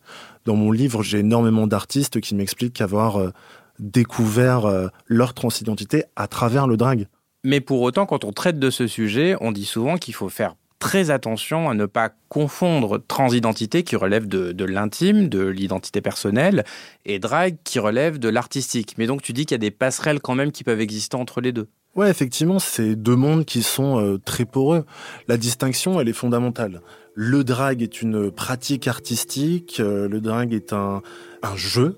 Dans 0.46 0.56
mon 0.56 0.72
livre, 0.72 1.02
j'ai 1.02 1.18
énormément 1.18 1.66
d'artistes 1.66 2.20
qui 2.20 2.34
m'expliquent 2.34 2.74
qu'avoir 2.74 3.32
découvert 3.78 4.90
leur 5.06 5.34
transidentité 5.34 6.04
à 6.14 6.28
travers 6.28 6.68
le 6.68 6.76
drag. 6.76 7.08
Mais 7.44 7.60
pour 7.60 7.82
autant, 7.82 8.06
quand 8.06 8.24
on 8.24 8.32
traite 8.32 8.60
de 8.60 8.70
ce 8.70 8.86
sujet, 8.86 9.36
on 9.40 9.50
dit 9.50 9.64
souvent 9.64 9.96
qu'il 9.96 10.14
faut 10.14 10.28
faire 10.28 10.54
très 10.82 11.10
attention 11.10 11.70
à 11.70 11.74
ne 11.74 11.86
pas 11.86 12.10
confondre 12.28 13.00
transidentité 13.06 13.84
qui 13.84 13.94
relève 13.94 14.26
de, 14.26 14.64
l'intime, 14.64 15.28
de 15.28 15.46
l'identité 15.46 16.00
personnelle, 16.00 16.64
et 17.04 17.20
drag 17.20 17.54
qui 17.62 17.78
relève 17.78 18.18
de 18.18 18.28
l'artistique. 18.28 18.96
Mais 18.98 19.06
donc 19.06 19.22
tu 19.22 19.32
dis 19.32 19.46
qu'il 19.46 19.54
y 19.54 19.54
a 19.54 19.58
des 19.58 19.70
passerelles 19.70 20.20
quand 20.20 20.34
même 20.34 20.50
qui 20.50 20.64
peuvent 20.64 20.80
exister 20.80 21.16
entre 21.16 21.40
les 21.40 21.52
deux. 21.52 21.68
Ouais, 21.94 22.10
effectivement, 22.10 22.58
c'est 22.58 22.96
deux 22.96 23.14
mondes 23.14 23.44
qui 23.44 23.62
sont 23.62 24.00
euh, 24.00 24.18
très 24.18 24.44
poreux. 24.44 24.84
La 25.28 25.36
distinction, 25.36 26.00
elle 26.00 26.08
est 26.08 26.12
fondamentale. 26.12 26.80
Le 27.14 27.44
drag 27.44 27.80
est 27.80 28.02
une 28.02 28.32
pratique 28.32 28.88
artistique, 28.88 29.78
euh, 29.78 30.08
le 30.08 30.20
drag 30.20 30.52
est 30.52 30.72
un, 30.72 31.00
un 31.44 31.54
jeu. 31.54 31.96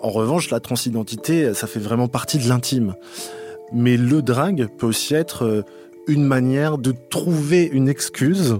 En 0.00 0.10
revanche, 0.10 0.50
la 0.50 0.58
transidentité, 0.58 1.54
ça 1.54 1.68
fait 1.68 1.78
vraiment 1.78 2.08
partie 2.08 2.38
de 2.38 2.48
l'intime. 2.48 2.96
Mais 3.72 3.96
le 3.96 4.20
drag 4.20 4.66
peut 4.78 4.86
aussi 4.86 5.14
être 5.14 5.44
euh, 5.44 5.62
une 6.06 6.24
manière 6.24 6.78
de 6.78 6.94
trouver 7.10 7.64
une 7.64 7.88
excuse 7.88 8.58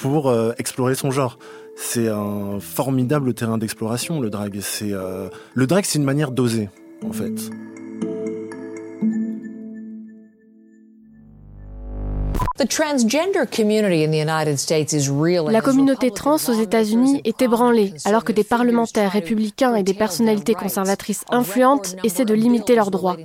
pour 0.00 0.28
euh, 0.28 0.52
explorer 0.58 0.94
son 0.94 1.10
genre. 1.10 1.38
C'est 1.76 2.08
un 2.08 2.60
formidable 2.60 3.32
terrain 3.32 3.56
d'exploration, 3.56 4.20
le 4.20 4.28
drag. 4.28 4.58
C'est 4.60 4.92
euh, 4.92 5.28
le 5.54 5.66
drag, 5.66 5.84
c'est 5.86 5.98
une 5.98 6.04
manière 6.04 6.30
d'oser, 6.30 6.68
en 7.02 7.12
fait. 7.12 7.50
La 12.58 12.66
communauté 15.60 16.10
trans 16.10 16.36
aux 16.36 16.52
États-Unis 16.52 17.20
est 17.24 17.42
ébranlée, 17.42 17.94
alors 18.04 18.24
que 18.24 18.32
des 18.32 18.44
parlementaires 18.44 19.12
républicains 19.12 19.74
et 19.76 19.82
des 19.82 19.94
personnalités 19.94 20.54
conservatrices 20.54 21.24
influentes 21.30 21.96
essaient 22.04 22.24
de 22.24 22.34
limiter 22.34 22.74
leurs 22.74 22.90
droits. 22.90 23.16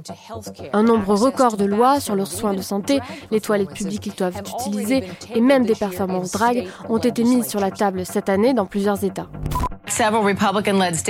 Un 0.74 0.84
nombre 0.84 1.16
record 1.16 1.58
de 1.58 1.66
lois 1.66 2.00
sur 2.00 2.16
leurs 2.16 2.32
soins 2.32 2.54
de 2.54 2.62
santé, 2.62 3.00
les 3.32 3.42
toilettes 3.42 3.74
publiques 3.74 4.04
qu'ils 4.04 4.16
doivent 4.16 4.42
utiliser 4.60 5.04
et 5.34 5.42
même 5.42 5.66
des 5.66 5.76
performances 5.76 6.32
drag 6.32 6.68
ont 6.88 6.98
été 6.98 7.24
mises 7.24 7.48
sur 7.48 7.60
la 7.60 7.72
table 7.72 8.06
cette 8.06 8.30
année 8.30 8.54
dans 8.54 8.66
plusieurs 8.66 9.04
États. 9.04 9.28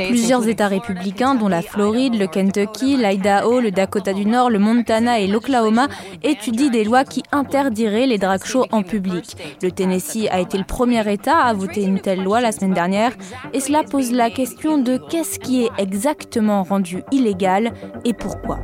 Plusieurs 0.09 0.47
États 0.47 0.67
républicains, 0.67 1.35
dont 1.35 1.47
la 1.47 1.61
Floride, 1.61 2.15
le 2.15 2.27
Kentucky, 2.27 2.97
l'Idaho, 2.97 3.61
le 3.61 3.71
Dakota 3.71 4.13
du 4.13 4.25
Nord, 4.25 4.49
le 4.49 4.59
Montana 4.59 5.19
et 5.19 5.27
l'Oklahoma, 5.27 5.87
étudient 6.23 6.69
des 6.69 6.83
lois 6.83 7.05
qui 7.05 7.23
interdiraient 7.31 8.05
les 8.05 8.14
drag 8.17 8.43
shows 8.43 8.65
en 8.71 8.83
public. 8.83 9.35
Le 9.61 9.71
Tennessee 9.71 10.27
a 10.29 10.39
été 10.39 10.57
le 10.57 10.63
premier 10.63 11.11
État 11.11 11.37
à 11.37 11.53
voter 11.53 11.83
une 11.83 11.99
telle 11.99 12.23
loi 12.23 12.41
la 12.41 12.51
semaine 12.51 12.73
dernière, 12.73 13.11
et 13.53 13.59
cela 13.59 13.83
pose 13.83 14.11
la 14.11 14.29
question 14.29 14.77
de 14.77 14.97
qu'est-ce 14.97 15.39
qui 15.39 15.63
est 15.63 15.71
exactement 15.77 16.63
rendu 16.63 17.03
illégal 17.11 17.73
et 18.03 18.13
pourquoi. 18.13 18.59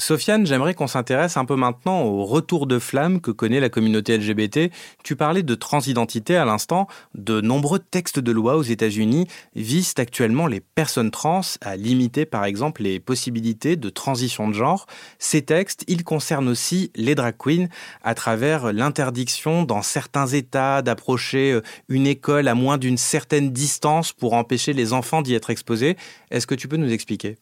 Sofiane, 0.00 0.46
j'aimerais 0.46 0.74
qu'on 0.74 0.86
s'intéresse 0.86 1.36
un 1.36 1.44
peu 1.44 1.56
maintenant 1.56 2.02
au 2.02 2.24
retour 2.24 2.68
de 2.68 2.78
flamme 2.78 3.20
que 3.20 3.32
connaît 3.32 3.58
la 3.58 3.68
communauté 3.68 4.16
LGBT. 4.16 4.70
Tu 5.02 5.16
parlais 5.16 5.42
de 5.42 5.54
transidentité 5.56 6.36
à 6.36 6.44
l'instant. 6.44 6.86
De 7.16 7.40
nombreux 7.40 7.80
textes 7.80 8.20
de 8.20 8.30
loi 8.30 8.56
aux 8.56 8.62
États-Unis 8.62 9.26
visent 9.56 9.94
actuellement 9.98 10.46
les 10.46 10.60
personnes 10.60 11.10
trans 11.10 11.40
à 11.62 11.76
limiter 11.76 12.26
par 12.26 12.44
exemple 12.44 12.82
les 12.84 13.00
possibilités 13.00 13.74
de 13.74 13.90
transition 13.90 14.46
de 14.46 14.54
genre. 14.54 14.86
Ces 15.18 15.42
textes, 15.42 15.82
ils 15.88 16.04
concernent 16.04 16.48
aussi 16.48 16.92
les 16.94 17.16
drag 17.16 17.34
queens 17.36 17.66
à 18.04 18.14
travers 18.14 18.72
l'interdiction 18.72 19.64
dans 19.64 19.82
certains 19.82 20.28
États 20.28 20.80
d'approcher 20.80 21.50
euh, 21.52 21.62
une 21.88 22.06
école 22.06 22.46
à 22.46 22.54
moins 22.54 22.78
d'une 22.78 22.98
certaine 22.98 23.50
distance 23.50 24.12
pour 24.12 24.34
empêcher 24.34 24.72
les 24.72 24.92
enfants 24.92 25.22
d'y 25.22 25.34
être 25.34 25.50
exposés. 25.50 25.96
Est-ce 26.30 26.46
que 26.46 26.54
tu 26.54 26.68
peux 26.68 26.76
nous 26.76 26.92
expliquer? 26.92 27.36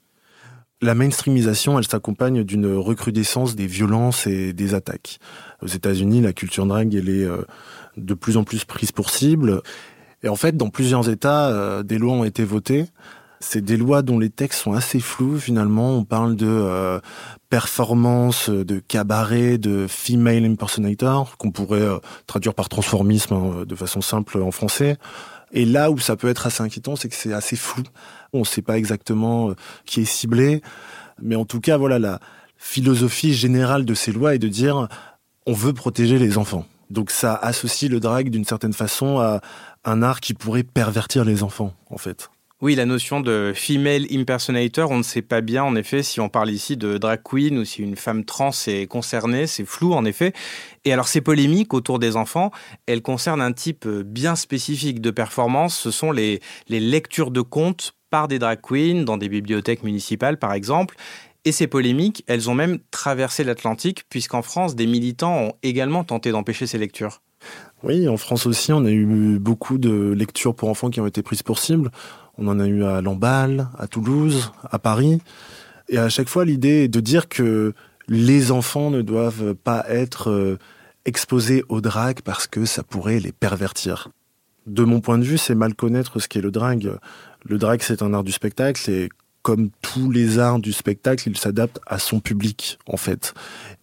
La 0.83 0.95
mainstreamisation, 0.95 1.79
elle 1.79 1.87
s'accompagne 1.87 2.45
d'une 2.45 2.75
recrudescence 2.75 3.57
des 3.57 3.67
violences 3.67 4.27
et 4.27 4.53
des 4.53 4.75
attaques. 4.75 5.19
Aux 5.63 5.67
États-Unis, 5.67 6.21
la 6.21 6.33
culture 6.33 6.67
drag, 6.67 6.95
elle 6.95 7.09
est 7.09 7.25
euh, 7.25 7.43
de 7.97 8.15
plus 8.15 8.37
en 8.37 8.45
plus 8.45 8.65
prise 8.65 8.93
pour 8.93 9.11
cible. 9.11 9.63
Et 10.23 10.29
en 10.29 10.37
fait, 10.37 10.57
dans 10.57 10.69
plusieurs 10.69 11.09
États, 11.09 11.49
euh, 11.49 11.83
des 11.83 11.99
lois 11.99 12.13
ont 12.13 12.25
été 12.25 12.45
votées. 12.45 12.87
C'est 13.41 13.63
des 13.63 13.77
lois 13.77 14.03
dont 14.03 14.19
les 14.19 14.31
textes 14.31 14.63
sont 14.63 14.73
assez 14.73 14.99
flous 15.01 15.39
finalement. 15.39 15.97
On 15.97 16.05
parle 16.05 16.37
de 16.37 16.47
euh, 16.49 17.01
performance, 17.49 18.51
de 18.51 18.79
cabaret, 18.79 19.59
de 19.59 19.87
female 19.87 20.45
impersonator, 20.45 21.37
qu'on 21.39 21.53
pourrait 21.53 21.87
traduire 22.27 22.55
par 22.55 22.69
transformisme 22.69 23.35
hein, 23.35 23.65
de 23.67 23.75
façon 23.75 24.01
simple 24.01 24.43
en 24.43 24.51
français. 24.51 24.97
Et 25.53 25.65
là 25.65 25.91
où 25.91 25.99
ça 25.99 26.17
peut 26.17 26.29
être 26.29 26.47
assez 26.47 26.63
inquiétant, 26.63 26.97
c'est 26.97 27.09
que 27.09 27.15
c'est 27.15 27.33
assez 27.33 27.57
flou. 27.57 27.83
On 28.33 28.41
ne 28.41 28.45
sait 28.45 28.63
pas 28.63 28.79
exactement 28.79 29.51
euh, 29.51 29.55
qui 29.85 30.01
est 30.01 30.05
ciblé. 30.05 30.63
Mais 31.23 31.37
en 31.37 31.45
tout 31.45 31.61
cas, 31.61 31.77
voilà, 31.77 31.99
la 31.99 32.21
philosophie 32.57 33.35
générale 33.35 33.85
de 33.85 33.95
ces 33.95 34.13
lois 34.13 34.35
est 34.35 34.39
de 34.39 34.49
dire 34.49 34.89
on 35.47 35.53
veut 35.53 35.73
protéger 35.73 36.19
les 36.19 36.39
enfants. 36.39 36.67
Donc 36.91 37.11
ça 37.11 37.35
associe 37.35 37.91
le 37.91 38.01
drag 38.01 38.31
d'une 38.31 38.45
certaine 38.45 38.73
façon 38.73 39.19
à 39.19 39.41
un 39.85 40.03
art 40.03 40.21
qui 40.21 40.35
pourrait 40.35 40.65
pervertir 40.65 41.25
les 41.25 41.43
enfants, 41.43 41.73
en 41.91 41.99
fait. 41.99 42.31
Oui, 42.63 42.75
la 42.75 42.87
notion 42.87 43.21
de 43.21 43.53
female 43.55 44.07
impersonator, 44.11 44.91
on 44.91 44.97
ne 44.97 45.03
sait 45.03 45.21
pas 45.21 45.43
bien 45.43 45.63
en 45.63 45.77
effet 45.77 46.03
si 46.03 46.21
on 46.21 46.31
parle 46.31 46.51
ici 46.51 46.79
de 46.79 46.97
drag 46.97 47.21
queen 47.23 47.59
ou 47.59 47.67
si 47.67 47.83
une 47.83 47.97
femme 47.97 48.25
trans 48.25 48.51
est 48.67 48.87
concernée, 48.87 49.47
c'est 49.47 49.67
flou 49.67 49.93
en 49.93 50.07
effet. 50.07 50.33
Et 50.87 50.93
alors 50.95 51.07
ces 51.07 51.21
polémiques 51.21 51.75
autour 51.75 51.99
des 51.99 52.17
enfants, 52.17 52.53
elles 52.87 53.03
concernent 53.03 53.43
un 53.43 53.53
type 53.53 53.87
bien 53.87 54.37
spécifique 54.37 55.03
de 55.03 55.11
performance, 55.11 55.77
ce 55.79 55.91
sont 55.91 56.13
les, 56.13 56.41
les 56.69 56.81
lectures 56.81 57.31
de 57.31 57.43
contes 57.43 57.93
par 58.09 58.27
des 58.27 58.39
drag 58.39 58.61
queens 58.63 59.05
dans 59.05 59.19
des 59.19 59.29
bibliothèques 59.29 59.83
municipales 59.83 60.39
par 60.39 60.55
exemple. 60.55 60.97
Et 61.47 61.53
ces 61.53 61.69
polémiques, 61.69 62.25
elles 62.27 62.51
ont 62.51 62.55
même 62.55 62.81
traversé 62.91 63.45
l'Atlantique 63.45 64.05
puisqu'en 64.11 64.43
France, 64.43 64.75
des 64.75 64.87
militants 64.87 65.39
ont 65.39 65.53
également 65.63 66.03
tenté 66.03 66.33
d'empêcher 66.33 66.67
ces 66.67 66.77
lectures. 66.77 67.23
Oui, 67.85 68.09
en 68.09 68.17
France 68.17 68.47
aussi, 68.47 68.73
on 68.73 68.85
a 68.85 68.91
eu 68.91 69.39
beaucoup 69.39 69.79
de 69.79 70.11
lectures 70.11 70.57
pour 70.57 70.69
enfants 70.69 70.91
qui 70.91 71.01
ont 71.01 71.07
été 71.07 71.23
prises 71.23 71.45
pour 71.45 71.61
cible. 71.61 71.93
On 72.37 72.49
en 72.49 72.59
a 72.59 72.67
eu 72.67 72.83
à 72.83 73.01
Lamballe, 73.01 73.69
à 73.79 73.87
Toulouse, 73.87 74.51
à 74.69 74.81
Paris. 74.81 75.23
Et 75.89 75.99
à 75.99 76.09
chaque 76.09 76.29
fois, 76.29 76.45
l'idée 76.45 76.85
est 76.85 76.89
de 76.89 76.99
dire 76.99 77.29
que 77.29 77.75
les 78.09 78.51
enfants 78.51 78.91
ne 78.91 79.01
doivent 79.01 79.55
pas 79.55 79.85
être 79.89 80.31
euh, 80.31 80.59
exposés 81.05 81.63
aux 81.69 81.81
dragues 81.81 82.23
parce 82.25 82.49
que 82.49 82.65
ça 82.65 82.83
pourrait 82.83 83.21
les 83.21 83.31
pervertir. 83.31 84.09
De 84.67 84.83
mon 84.83 85.01
point 85.01 85.17
de 85.17 85.25
vue, 85.25 85.39
c'est 85.39 85.55
mal 85.55 85.77
connaître 85.77 86.19
ce 86.19 86.27
qu'est 86.27 86.41
le 86.41 86.51
drag. 86.51 86.91
Le 87.45 87.59
drag, 87.59 87.83
c'est 87.83 88.03
un 88.03 88.13
art 88.15 88.25
du 88.25 88.33
spectacle 88.33 88.91
et 88.91 89.11
comme 89.47 89.71
tous 89.81 90.11
les 90.11 90.41
arts 90.41 90.59
du 90.59 90.73
spectacle, 90.73 91.29
il 91.29 91.37
s'adapte 91.37 91.79
à 91.87 92.01
son 92.01 92.19
public, 92.19 92.81
en 92.89 92.97
fait. 92.97 93.33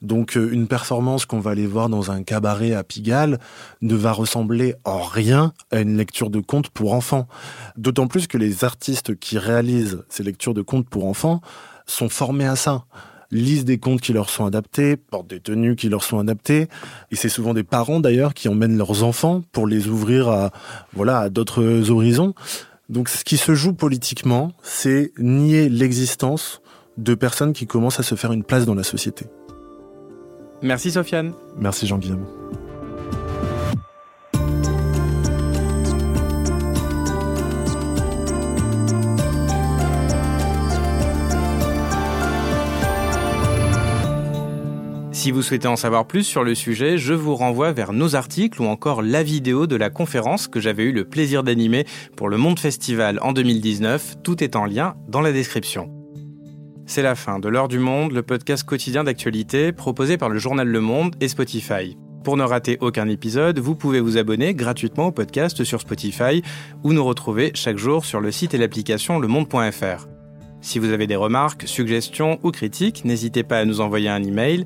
Donc, 0.01 0.35
euh, 0.35 0.51
une 0.51 0.67
performance 0.67 1.25
qu'on 1.25 1.39
va 1.39 1.51
aller 1.51 1.67
voir 1.67 1.87
dans 1.87 2.11
un 2.11 2.21
cabaret 2.21 2.73
à 2.73 2.83
Pigalle 2.83 3.39
ne 3.81 3.95
va 3.95 4.11
ressembler 4.11 4.75
en 4.83 5.01
rien 5.01 5.53
à 5.71 5.79
une 5.79 5.95
lecture 5.95 6.29
de 6.29 6.41
contes 6.41 6.67
pour 6.67 6.93
enfants. 6.93 7.29
D'autant 7.77 8.07
plus 8.07 8.27
que 8.27 8.37
les 8.37 8.65
artistes 8.65 9.17
qui 9.17 9.37
réalisent 9.37 10.03
ces 10.09 10.23
lectures 10.23 10.53
de 10.53 10.61
contes 10.61 10.89
pour 10.89 11.05
enfants 11.05 11.39
sont 11.85 12.09
formés 12.09 12.45
à 12.45 12.57
ça 12.57 12.83
lisent 13.31 13.65
des 13.65 13.79
contes 13.79 14.01
qui 14.01 14.13
leur 14.13 14.29
sont 14.29 14.45
adaptés, 14.45 14.95
portent 14.97 15.29
des 15.29 15.39
tenues 15.39 15.75
qui 15.75 15.87
leur 15.87 16.03
sont 16.03 16.19
adaptées. 16.19 16.67
Et 17.09 17.15
c'est 17.15 17.29
souvent 17.29 17.53
des 17.53 17.63
parents 17.63 17.99
d'ailleurs 17.99 18.33
qui 18.35 18.47
emmènent 18.49 18.77
leurs 18.77 19.03
enfants 19.03 19.41
pour 19.53 19.65
les 19.65 19.87
ouvrir 19.87 20.27
à, 20.27 20.51
voilà, 20.93 21.19
à 21.19 21.29
d'autres 21.29 21.89
horizons. 21.89 22.35
Donc 22.89 23.09
ce 23.09 23.23
qui 23.23 23.37
se 23.37 23.55
joue 23.55 23.73
politiquement, 23.73 24.51
c'est 24.61 25.11
nier 25.17 25.69
l'existence 25.69 26.61
de 26.97 27.15
personnes 27.15 27.53
qui 27.53 27.65
commencent 27.65 27.99
à 27.99 28.03
se 28.03 28.15
faire 28.15 28.31
une 28.31 28.43
place 28.43 28.65
dans 28.65 28.75
la 28.75 28.83
société. 28.83 29.25
Merci 30.61 30.91
Sofiane. 30.91 31.33
Merci 31.57 31.87
Jean-Guillaume. 31.87 32.25
Si 45.23 45.31
vous 45.31 45.41
souhaitez 45.41 45.69
en 45.69 45.77
savoir 45.77 46.05
plus 46.05 46.25
sur 46.25 46.43
le 46.43 46.53
sujet, 46.53 46.97
je 46.97 47.13
vous 47.13 47.33
renvoie 47.33 47.71
vers 47.71 47.93
nos 47.93 48.17
articles 48.17 48.61
ou 48.61 48.65
encore 48.65 49.01
la 49.01 49.23
vidéo 49.23 49.67
de 49.67 49.77
la 49.77 49.89
conférence 49.89 50.49
que 50.49 50.59
j'avais 50.59 50.83
eu 50.83 50.91
le 50.91 51.05
plaisir 51.05 51.43
d'animer 51.43 51.85
pour 52.17 52.27
le 52.27 52.35
Monde 52.35 52.59
Festival 52.59 53.19
en 53.21 53.31
2019. 53.31 54.17
Tout 54.21 54.43
est 54.43 54.57
en 54.57 54.65
lien 54.65 54.95
dans 55.07 55.21
la 55.21 55.31
description. 55.31 55.89
C'est 56.85 57.03
la 57.03 57.15
fin 57.15 57.39
de 57.39 57.47
l'heure 57.47 57.69
du 57.69 57.79
monde, 57.79 58.11
le 58.11 58.21
podcast 58.21 58.65
quotidien 58.65 59.05
d'actualité 59.05 59.71
proposé 59.71 60.17
par 60.17 60.27
le 60.27 60.39
journal 60.39 60.67
Le 60.67 60.81
Monde 60.81 61.15
et 61.21 61.29
Spotify. 61.29 61.97
Pour 62.25 62.35
ne 62.35 62.43
rater 62.43 62.77
aucun 62.81 63.07
épisode, 63.07 63.59
vous 63.59 63.75
pouvez 63.75 64.01
vous 64.01 64.17
abonner 64.17 64.53
gratuitement 64.53 65.07
au 65.07 65.11
podcast 65.13 65.63
sur 65.63 65.79
Spotify 65.79 66.43
ou 66.83 66.91
nous 66.91 67.05
retrouver 67.05 67.51
chaque 67.53 67.77
jour 67.77 68.03
sur 68.03 68.19
le 68.19 68.29
site 68.29 68.55
et 68.55 68.57
l'application 68.57 69.19
lemonde.fr. 69.19 70.05
Si 70.63 70.79
vous 70.79 70.91
avez 70.91 71.07
des 71.07 71.17
remarques, 71.17 71.67
suggestions 71.67 72.39
ou 72.41 72.51
critiques, 72.51 73.03
n'hésitez 73.03 73.43
pas 73.43 73.59
à 73.59 73.65
nous 73.65 73.81
envoyer 73.81 74.07
un 74.07 74.23
email 74.23 74.65